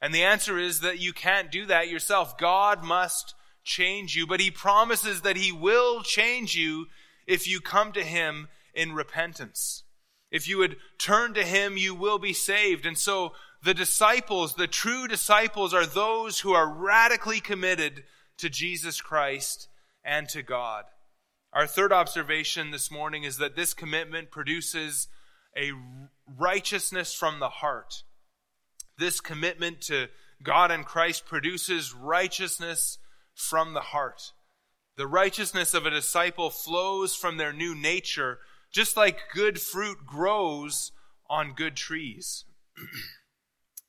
[0.02, 2.36] And the answer is that you can't do that yourself.
[2.36, 3.34] God must
[3.64, 6.86] change you, but He promises that He will change you
[7.26, 9.84] if you come to Him in repentance.
[10.30, 12.84] If you would turn to Him, you will be saved.
[12.84, 13.32] And so
[13.62, 18.04] the disciples, the true disciples, are those who are radically committed
[18.38, 19.68] to Jesus Christ
[20.04, 20.84] and to God.
[21.52, 25.08] Our third observation this morning is that this commitment produces
[25.56, 25.72] a
[26.38, 28.02] righteousness from the heart.
[28.98, 30.08] This commitment to
[30.42, 32.98] God and Christ produces righteousness
[33.34, 34.32] from the heart.
[34.96, 38.38] The righteousness of a disciple flows from their new nature
[38.72, 40.92] just like good fruit grows
[41.30, 42.44] on good trees.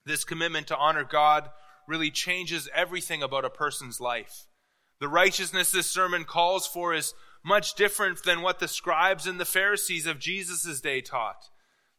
[0.08, 1.50] this commitment to honor God
[1.88, 4.48] really changes everything about a person's life.
[5.00, 9.46] The righteousness this sermon calls for is much different than what the scribes and the
[9.46, 11.50] Pharisees of Jesus' day taught.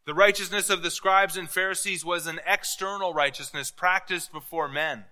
[0.05, 5.05] The righteousness of the scribes and Pharisees was an external righteousness practiced before men.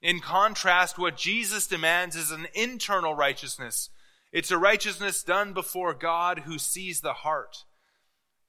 [0.00, 3.90] In contrast, what Jesus demands is an internal righteousness.
[4.32, 7.64] It's a righteousness done before God who sees the heart.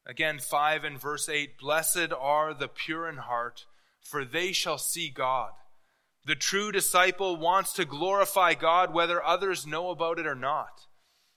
[0.05, 3.65] Again, 5 and verse 8 Blessed are the pure in heart,
[4.09, 5.51] for they shall see God.
[6.25, 10.87] The true disciple wants to glorify God whether others know about it or not.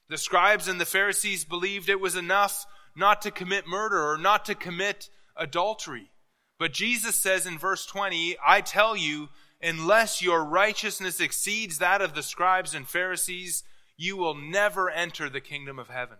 [0.08, 2.66] The scribes and the Pharisees believed it was enough
[2.96, 6.10] not to commit murder or not to commit adultery.
[6.58, 9.28] But Jesus says in verse 20, I tell you,
[9.60, 13.64] unless your righteousness exceeds that of the scribes and Pharisees,
[13.96, 16.18] you will never enter the kingdom of heaven.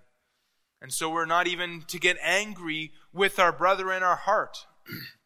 [0.80, 4.66] And so we're not even to get angry with our brother in our heart.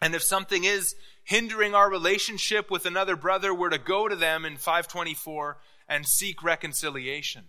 [0.00, 0.94] and if something is
[1.24, 6.42] hindering our relationship with another brother, we're to go to them in 524 and seek
[6.42, 7.44] reconciliation.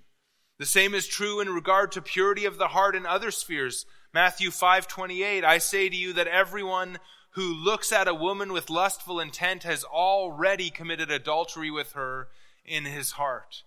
[0.58, 3.86] The same is true in regard to purity of the heart in other spheres.
[4.14, 7.00] Matthew 5:28 I say to you that everyone
[7.32, 12.28] who looks at a woman with lustful intent has already committed adultery with her
[12.66, 13.64] in his heart.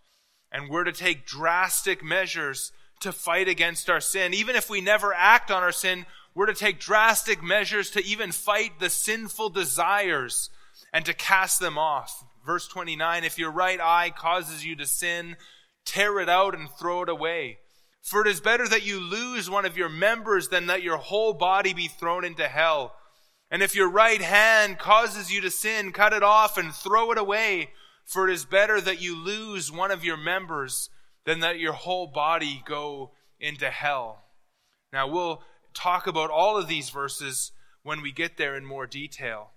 [0.53, 4.35] And we're to take drastic measures to fight against our sin.
[4.35, 8.33] Even if we never act on our sin, we're to take drastic measures to even
[8.33, 10.51] fight the sinful desires
[10.93, 12.25] and to cast them off.
[12.45, 15.37] Verse 29, if your right eye causes you to sin,
[15.85, 17.59] tear it out and throw it away.
[18.03, 21.33] For it is better that you lose one of your members than that your whole
[21.33, 22.95] body be thrown into hell.
[23.51, 27.19] And if your right hand causes you to sin, cut it off and throw it
[27.19, 27.71] away.
[28.05, 30.91] For it is better that you lose one of your members
[31.25, 34.25] than that your whole body go into hell.
[34.93, 35.43] Now we'll
[35.75, 37.53] talk about all of these verses
[37.83, 39.51] when we get there in more detail.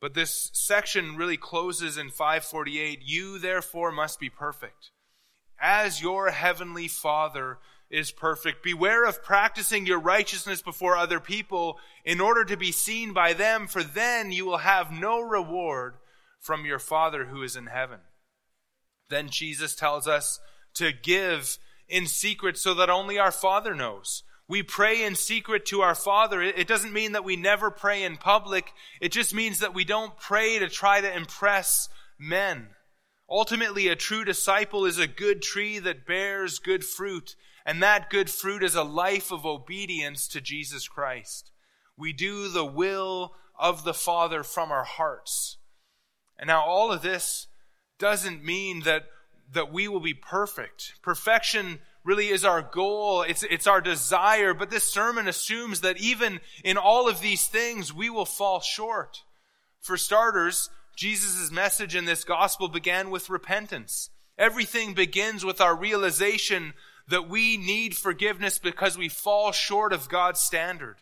[0.00, 3.00] But this section really closes in 548.
[3.04, 4.90] You therefore must be perfect
[5.60, 8.64] as your heavenly Father is perfect.
[8.64, 13.68] Beware of practicing your righteousness before other people in order to be seen by them,
[13.68, 15.94] for then you will have no reward
[16.40, 18.00] from your Father who is in heaven.
[19.08, 20.40] Then Jesus tells us
[20.74, 24.24] to give in secret so that only our Father knows.
[24.52, 26.42] We pray in secret to our Father.
[26.42, 28.74] It doesn't mean that we never pray in public.
[29.00, 31.88] It just means that we don't pray to try to impress
[32.18, 32.68] men.
[33.30, 37.34] Ultimately, a true disciple is a good tree that bears good fruit,
[37.64, 41.50] and that good fruit is a life of obedience to Jesus Christ.
[41.96, 45.56] We do the will of the Father from our hearts.
[46.38, 47.46] And now all of this
[47.98, 49.04] doesn't mean that,
[49.50, 51.00] that we will be perfect.
[51.00, 53.22] Perfection really is our goal.
[53.22, 54.54] It's, it's our desire.
[54.54, 59.18] But this sermon assumes that even in all of these things, we will fall short.
[59.80, 64.10] For starters, Jesus' message in this gospel began with repentance.
[64.38, 66.74] Everything begins with our realization
[67.08, 70.96] that we need forgiveness because we fall short of God's standard.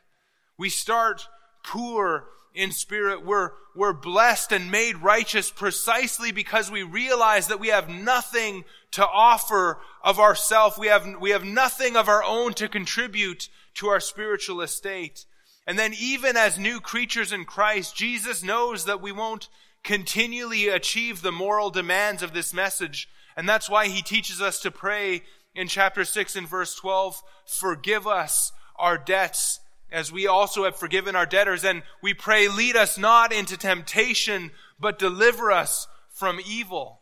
[0.58, 1.26] We start
[1.64, 3.24] poor in spirit.
[3.24, 9.06] We're, we're blessed and made righteous precisely because we realize that we have nothing to
[9.06, 10.78] offer of ourself.
[10.78, 15.24] We have, we have nothing of our own to contribute to our spiritual estate.
[15.66, 19.48] And then even as new creatures in Christ, Jesus knows that we won't
[19.84, 23.08] continually achieve the moral demands of this message.
[23.36, 25.22] And that's why he teaches us to pray
[25.54, 29.60] in chapter 6 and verse 12, forgive us our debts
[29.90, 31.64] as we also have forgiven our debtors.
[31.64, 36.99] And we pray, lead us not into temptation, but deliver us from evil.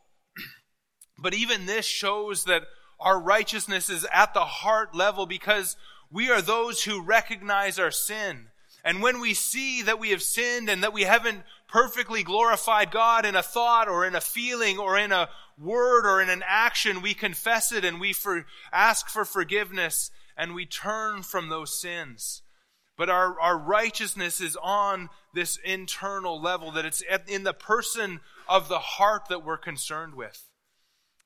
[1.19, 2.63] But even this shows that
[3.01, 5.77] our righteousness is at the heart level because
[6.11, 8.47] we are those who recognize our sin.
[8.85, 13.27] And when we see that we have sinned and that we haven't perfectly glorified God
[13.27, 17.03] in a thought or in a feeling or in a word or in an action,
[17.03, 22.43] we confess it and we for, ask for forgiveness and we turn from those sins.
[22.97, 28.69] But our, our righteousness is on this internal level, that it's in the person of
[28.69, 30.48] the heart that we're concerned with.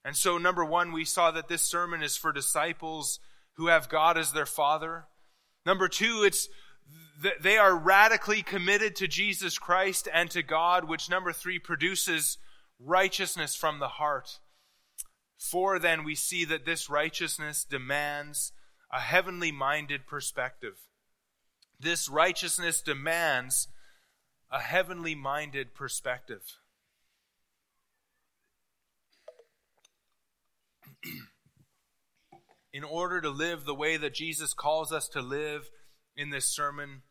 [0.04, 3.20] And so, number one, we saw that this sermon is for disciples
[3.54, 5.04] who have God as their Father.
[5.64, 6.48] Number two, it's
[7.22, 12.38] that they are radically committed to Jesus Christ and to God, which number three produces
[12.80, 14.40] righteousness from the heart.
[15.38, 18.52] For then we see that this righteousness demands
[18.92, 20.78] a heavenly minded perspective.
[21.78, 23.68] This righteousness demands
[24.50, 26.42] a heavenly minded perspective.
[32.72, 35.70] In order to live the way that Jesus calls us to live
[36.16, 37.02] in this sermon,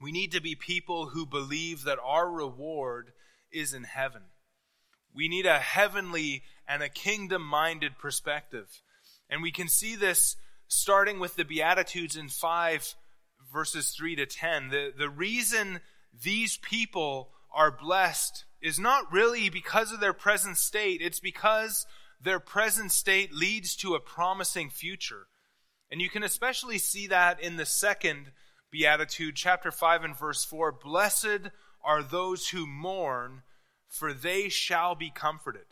[0.00, 3.12] we need to be people who believe that our reward
[3.52, 4.22] is in heaven.
[5.14, 8.82] We need a heavenly and a kingdom minded perspective.
[9.28, 10.36] And we can see this
[10.68, 12.94] starting with the Beatitudes in 5
[13.52, 14.68] verses 3 to 10.
[14.68, 15.80] The, the reason
[16.22, 21.86] these people are blessed is not really because of their present state, it's because
[22.20, 25.26] their present state leads to a promising future.
[25.90, 28.32] And you can especially see that in the second
[28.70, 30.72] beatitude, chapter 5 and verse 4.
[30.72, 31.50] Blessed
[31.82, 33.42] are those who mourn,
[33.88, 35.66] for they shall be comforted.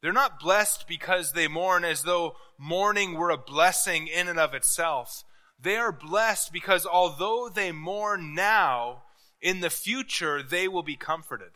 [0.00, 4.54] They're not blessed because they mourn as though mourning were a blessing in and of
[4.54, 5.24] itself.
[5.60, 9.02] They are blessed because although they mourn now,
[9.40, 11.52] in the future they will be comforted.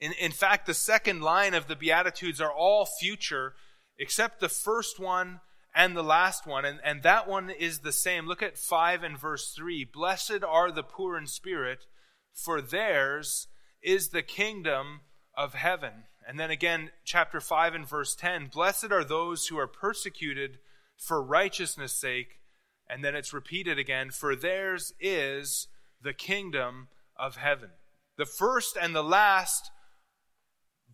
[0.00, 3.54] In, in fact, the second line of the Beatitudes are all future,
[3.98, 5.40] except the first one
[5.74, 6.64] and the last one.
[6.64, 8.26] And, and that one is the same.
[8.26, 9.84] Look at 5 and verse 3.
[9.84, 11.86] Blessed are the poor in spirit,
[12.32, 13.48] for theirs
[13.82, 15.00] is the kingdom
[15.36, 16.04] of heaven.
[16.26, 20.58] And then again, chapter 5 and verse 10 Blessed are those who are persecuted
[20.96, 22.40] for righteousness' sake.
[22.88, 25.68] And then it's repeated again, for theirs is
[26.02, 27.70] the kingdom of heaven.
[28.16, 29.70] The first and the last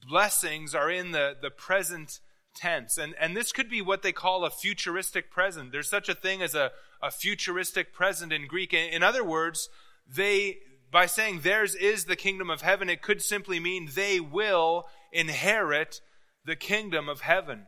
[0.09, 2.21] blessings are in the, the present
[2.55, 2.99] tense.
[2.99, 5.73] And, and this could be what they call a futuristic present.
[5.73, 6.71] There's such a thing as a,
[7.03, 8.73] a futuristic present in Greek.
[8.73, 9.69] In, in other words,
[10.09, 10.59] they,
[10.91, 16.01] by saying theirs is the kingdom of heaven, it could simply mean they will inherit
[16.45, 17.67] the kingdom of heaven.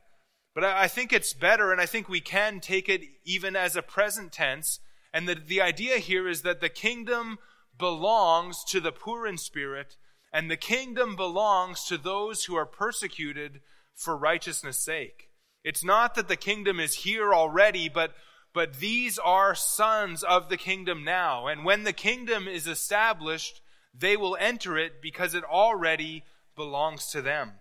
[0.54, 3.82] But I think it's better, and I think we can take it even as a
[3.82, 4.80] present tense.
[5.12, 7.38] And the, the idea here is that the kingdom
[7.78, 9.96] belongs to the poor in spirit,
[10.36, 13.62] and the kingdom belongs to those who are persecuted
[13.94, 15.30] for righteousness' sake.
[15.64, 18.12] It's not that the kingdom is here already, but,
[18.52, 21.46] but these are sons of the kingdom now.
[21.46, 23.62] And when the kingdom is established,
[23.98, 26.22] they will enter it because it already
[26.54, 27.52] belongs to them.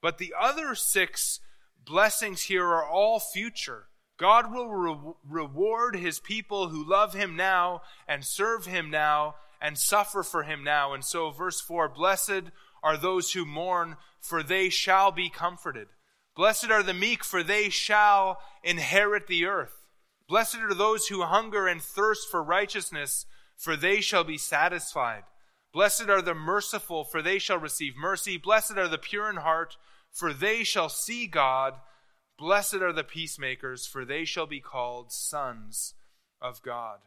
[0.00, 1.38] But the other six
[1.84, 3.88] blessings here are all future.
[4.16, 9.78] God will re- reward his people who love him now and serve him now and
[9.78, 10.92] suffer for him now.
[10.92, 12.50] And so, verse 4 Blessed
[12.82, 15.88] are those who mourn, for they shall be comforted.
[16.34, 19.86] Blessed are the meek, for they shall inherit the earth.
[20.28, 25.22] Blessed are those who hunger and thirst for righteousness, for they shall be satisfied.
[25.72, 28.36] Blessed are the merciful, for they shall receive mercy.
[28.36, 29.76] Blessed are the pure in heart,
[30.10, 31.74] for they shall see God.
[32.38, 35.94] Blessed are the peacemakers, for they shall be called sons
[36.40, 36.98] of God.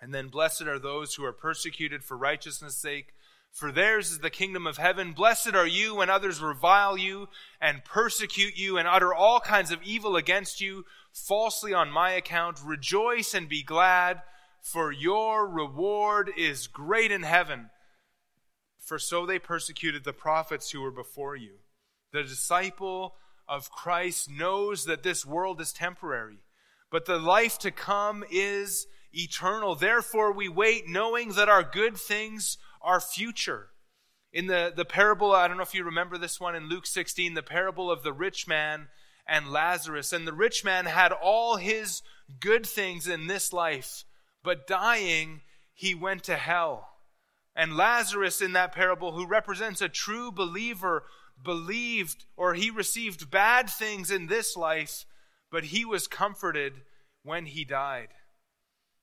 [0.00, 3.14] And then blessed are those who are persecuted for righteousness' sake,
[3.50, 5.12] for theirs is the kingdom of heaven.
[5.12, 7.28] Blessed are you when others revile you
[7.60, 12.60] and persecute you and utter all kinds of evil against you falsely on my account.
[12.62, 14.20] Rejoice and be glad
[14.60, 17.70] for your reward is great in heaven.
[18.80, 21.54] For so they persecuted the prophets who were before you.
[22.12, 23.14] The disciple
[23.48, 26.38] of Christ knows that this world is temporary,
[26.90, 28.86] but the life to come is
[29.16, 29.74] eternal.
[29.74, 33.68] Therefore, we wait, knowing that our good things are future.
[34.32, 37.34] In the, the parable, I don't know if you remember this one in Luke 16,
[37.34, 38.88] the parable of the rich man
[39.26, 40.12] and Lazarus.
[40.12, 42.02] And the rich man had all his
[42.40, 44.04] good things in this life
[44.46, 45.40] but dying,
[45.74, 46.88] he went to hell.
[47.56, 51.02] And Lazarus in that parable, who represents a true believer,
[51.42, 55.04] believed or he received bad things in this life,
[55.50, 56.82] but he was comforted
[57.24, 58.10] when he died.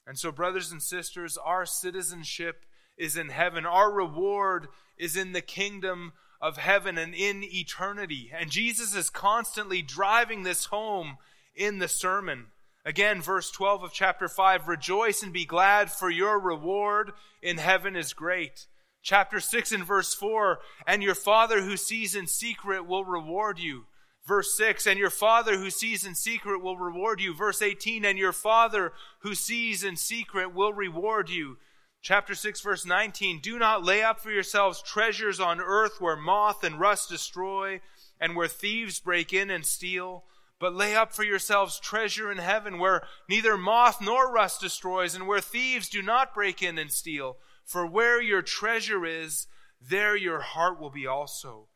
[0.05, 2.65] And so, brothers and sisters, our citizenship
[2.97, 3.65] is in heaven.
[3.65, 8.31] Our reward is in the kingdom of heaven and in eternity.
[8.37, 11.17] And Jesus is constantly driving this home
[11.55, 12.47] in the sermon.
[12.85, 17.95] Again, verse 12 of chapter 5 Rejoice and be glad, for your reward in heaven
[17.95, 18.67] is great.
[19.01, 23.85] Chapter 6 and verse 4 And your Father who sees in secret will reward you.
[24.25, 27.33] Verse 6 And your Father who sees in secret will reward you.
[27.33, 31.57] Verse 18 And your Father who sees in secret will reward you.
[32.01, 36.63] Chapter 6, verse 19 Do not lay up for yourselves treasures on earth where moth
[36.63, 37.79] and rust destroy
[38.19, 40.25] and where thieves break in and steal
[40.63, 45.27] but lay up for yourselves treasure in heaven where neither moth nor rust destroys and
[45.27, 47.35] where thieves do not break in and steal.
[47.65, 49.47] For where your treasure is,
[49.81, 51.67] there your heart will be also.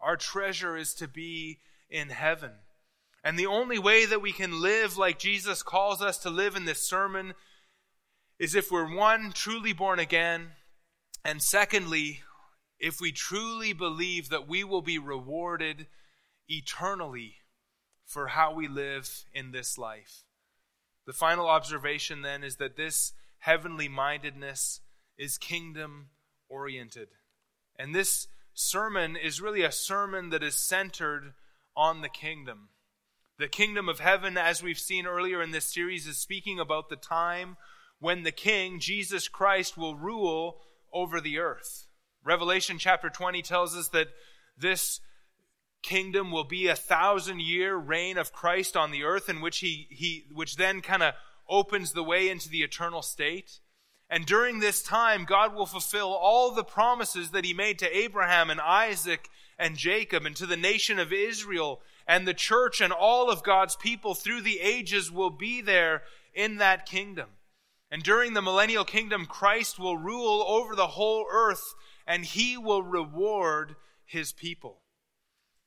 [0.00, 1.58] Our treasure is to be
[1.90, 2.52] in heaven.
[3.22, 6.64] And the only way that we can live like Jesus calls us to live in
[6.64, 7.34] this sermon
[8.38, 10.52] is if we're one, truly born again,
[11.24, 12.20] and secondly,
[12.78, 15.86] if we truly believe that we will be rewarded
[16.48, 17.36] eternally
[18.04, 20.22] for how we live in this life.
[21.06, 24.80] The final observation then is that this heavenly mindedness
[25.18, 26.10] is kingdom
[26.48, 27.08] oriented.
[27.78, 31.34] And this sermon is really a sermon that is centered
[31.76, 32.68] on the kingdom.
[33.38, 36.96] The kingdom of heaven, as we've seen earlier in this series, is speaking about the
[36.96, 37.56] time
[37.98, 40.60] when the king, Jesus Christ, will rule
[40.92, 41.86] over the earth.
[42.24, 44.08] Revelation chapter 20 tells us that
[44.56, 45.00] this
[45.82, 49.86] kingdom will be a thousand year reign of Christ on the earth in which he,
[49.90, 51.14] he which then kind of
[51.48, 53.60] opens the way into the eternal state.
[54.08, 58.50] And during this time, God will fulfill all the promises that he made to Abraham
[58.50, 59.28] and Isaac
[59.58, 63.76] and Jacob and to the nation of Israel and the church and all of God's
[63.76, 66.02] people through the ages will be there
[66.34, 67.30] in that kingdom.
[67.90, 71.74] And during the millennial kingdom, Christ will rule over the whole earth
[72.06, 74.82] and he will reward his people.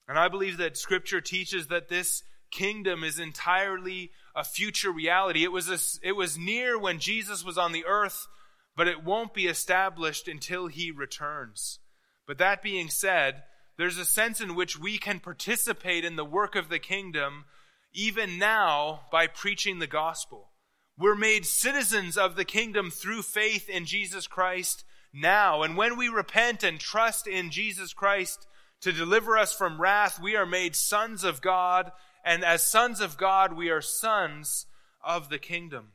[0.08, 5.44] And I believe that scripture teaches that this kingdom is entirely a future reality.
[5.44, 8.28] It was, a, it was near when Jesus was on the earth,
[8.76, 11.80] but it won't be established until he returns.
[12.26, 13.44] But that being said,
[13.80, 17.46] there's a sense in which we can participate in the work of the kingdom
[17.94, 20.50] even now by preaching the gospel.
[20.98, 25.64] We're made citizens of the kingdom through faith in Jesus Christ now.
[25.64, 28.46] And when we repent and trust in Jesus Christ,
[28.82, 31.94] to deliver us from wrath, we are made sons of God,
[32.26, 34.66] and as sons of God, we are sons
[35.02, 35.94] of the kingdom.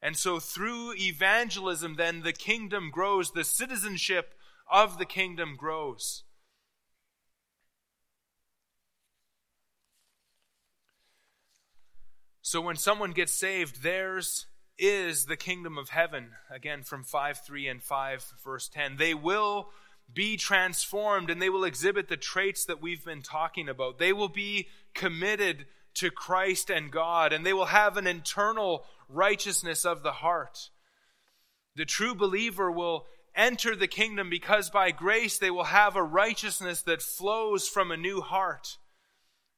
[0.00, 4.34] And so through evangelism, then the kingdom grows, the citizenship
[4.70, 6.22] of the kingdom grows.
[12.46, 14.44] So when someone gets saved, theirs
[14.78, 16.32] is the kingdom of heaven.
[16.50, 18.98] Again, from 5 3 and 5 verse 10.
[18.98, 19.70] They will
[20.12, 23.98] be transformed and they will exhibit the traits that we've been talking about.
[23.98, 25.64] They will be committed
[25.94, 30.68] to Christ and God and they will have an internal righteousness of the heart.
[31.76, 36.82] The true believer will enter the kingdom because by grace they will have a righteousness
[36.82, 38.76] that flows from a new heart.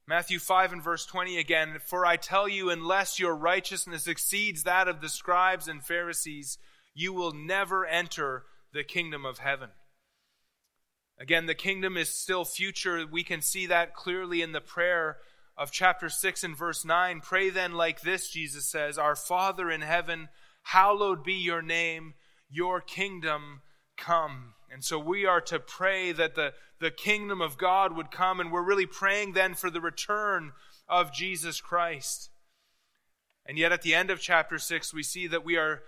[0.08, 4.86] Matthew 5 and verse 20 again, For I tell you, unless your righteousness exceeds that
[4.86, 6.58] of the scribes and Pharisees,
[6.94, 9.70] you will never enter the kingdom of heaven.
[11.18, 13.04] Again, the kingdom is still future.
[13.10, 15.16] We can see that clearly in the prayer
[15.56, 17.20] of chapter 6 and verse 9.
[17.20, 20.28] Pray then like this, Jesus says, Our Father in heaven,
[20.62, 22.14] hallowed be your name,
[22.48, 23.62] your kingdom
[23.96, 24.54] come.
[24.70, 28.52] And so we are to pray that the, the kingdom of God would come, and
[28.52, 30.52] we're really praying then for the return
[30.88, 32.30] of Jesus Christ.
[33.46, 35.82] And yet at the end of chapter 6, we see that we are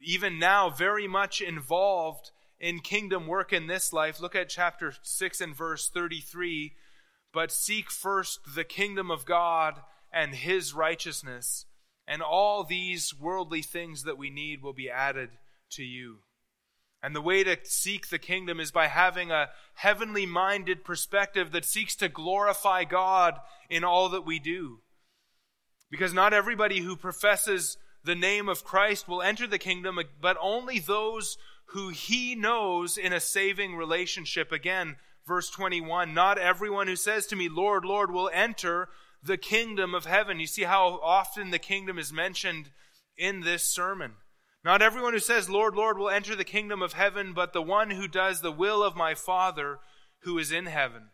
[0.00, 5.40] even now very much involved in kingdom work in this life, look at chapter 6
[5.40, 6.72] and verse 33.
[7.32, 9.80] But seek first the kingdom of God
[10.12, 11.64] and his righteousness,
[12.06, 15.30] and all these worldly things that we need will be added
[15.72, 16.18] to you.
[17.02, 21.64] And the way to seek the kingdom is by having a heavenly minded perspective that
[21.64, 23.38] seeks to glorify God
[23.70, 24.80] in all that we do.
[25.90, 30.78] Because not everybody who professes the name of Christ will enter the kingdom, but only
[30.78, 31.36] those
[31.66, 34.52] who he knows in a saving relationship.
[34.52, 34.96] Again,
[35.26, 38.88] verse 21 Not everyone who says to me, Lord, Lord, will enter
[39.22, 40.40] the kingdom of heaven.
[40.40, 42.70] You see how often the kingdom is mentioned
[43.16, 44.14] in this sermon.
[44.64, 47.90] Not everyone who says, Lord, Lord, will enter the kingdom of heaven, but the one
[47.90, 49.78] who does the will of my Father
[50.20, 51.08] who is in heaven.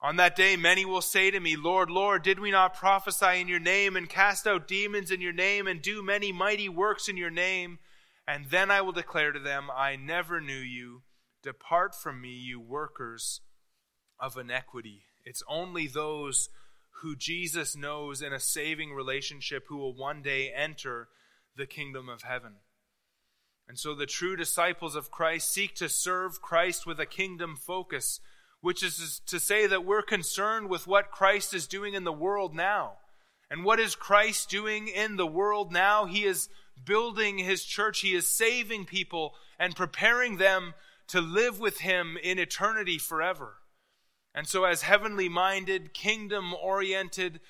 [0.00, 3.46] On that day, many will say to me, Lord, Lord, did we not prophesy in
[3.46, 7.16] your name and cast out demons in your name and do many mighty works in
[7.16, 7.78] your name?
[8.26, 11.02] And then I will declare to them, I never knew you.
[11.42, 13.42] Depart from me, you workers
[14.18, 15.02] of iniquity.
[15.24, 16.48] It's only those
[17.02, 21.08] who Jesus knows in a saving relationship who will one day enter
[21.56, 22.56] the kingdom of heaven.
[23.68, 28.20] And so the true disciples of Christ seek to serve Christ with a kingdom focus,
[28.60, 32.54] which is to say that we're concerned with what Christ is doing in the world
[32.54, 32.94] now.
[33.50, 36.06] And what is Christ doing in the world now?
[36.06, 36.48] He is
[36.84, 38.00] building his church.
[38.00, 40.74] He is saving people and preparing them
[41.08, 43.56] to live with him in eternity forever.
[44.34, 47.40] And so, as heavenly minded, kingdom oriented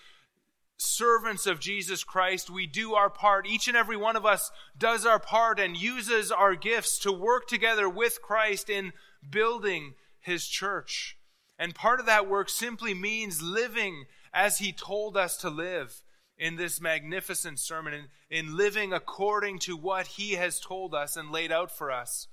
[0.82, 3.46] servants of Jesus Christ, we do our part.
[3.46, 7.46] Each and every one of us does our part and uses our gifts to work
[7.46, 8.92] together with Christ in
[9.28, 11.16] building his church.
[11.58, 16.02] And part of that work simply means living as he told us to live
[16.38, 21.30] in this magnificent sermon, in, in living according to what he has told us and
[21.30, 22.26] laid out for us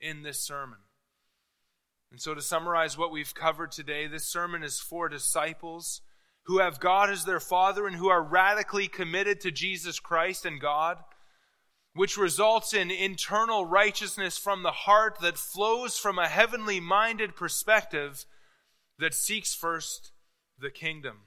[0.00, 0.78] in this sermon.
[2.10, 6.00] And so, to summarize what we've covered today, this sermon is for disciples
[6.44, 10.60] who have God as their Father and who are radically committed to Jesus Christ and
[10.60, 10.98] God,
[11.94, 18.26] which results in internal righteousness from the heart that flows from a heavenly minded perspective
[18.98, 20.12] that seeks first
[20.58, 21.18] the kingdom.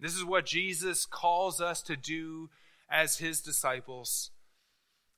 [0.00, 2.50] This is what Jesus calls us to do
[2.90, 4.30] as his disciples.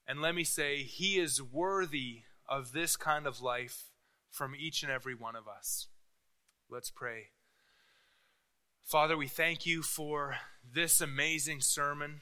[0.07, 3.91] And let me say, he is worthy of this kind of life
[4.31, 5.89] from each and every one of us.
[6.71, 7.29] Let's pray.
[8.89, 10.37] Father, we thank you for
[10.75, 12.21] this amazing sermon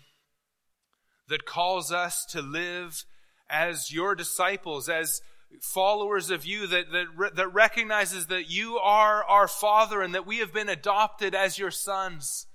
[1.29, 3.05] that calls us to live
[3.49, 5.21] as your disciples, as
[5.63, 10.39] followers of you, that, that, that recognizes that you are our Father and that we
[10.39, 12.49] have been adopted as your sons.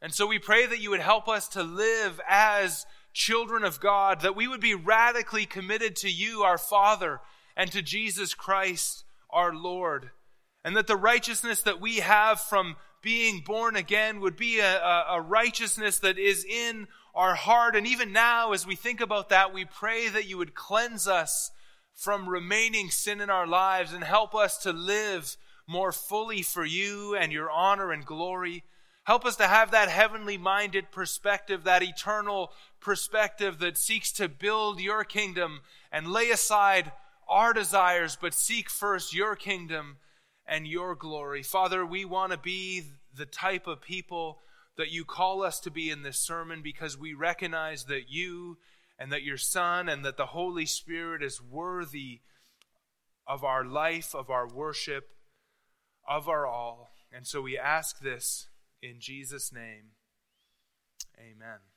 [0.00, 4.22] And so we pray that you would help us to live as children of God,
[4.22, 7.20] that we would be radically committed to you, our Father,
[7.54, 10.08] and to Jesus Christ, our Lord.
[10.64, 15.04] And that the righteousness that we have from being born again would be a, a,
[15.10, 17.76] a righteousness that is in our heart.
[17.76, 21.50] And even now, as we think about that, we pray that you would cleanse us
[21.94, 25.36] from remaining sin in our lives and help us to live
[25.66, 28.64] more fully for you and your honor and glory.
[29.04, 34.80] Help us to have that heavenly minded perspective, that eternal perspective that seeks to build
[34.80, 36.92] your kingdom and lay aside
[37.28, 39.96] our desires, but seek first your kingdom
[40.48, 41.42] and your glory.
[41.42, 42.82] Father, we want to be
[43.14, 44.40] the type of people
[44.76, 48.56] that you call us to be in this sermon because we recognize that you
[48.98, 52.20] and that your Son and that the Holy Spirit is worthy
[53.26, 55.10] of our life, of our worship,
[56.08, 56.90] of our all.
[57.12, 58.48] And so we ask this
[58.82, 59.92] in Jesus' name.
[61.18, 61.67] Amen.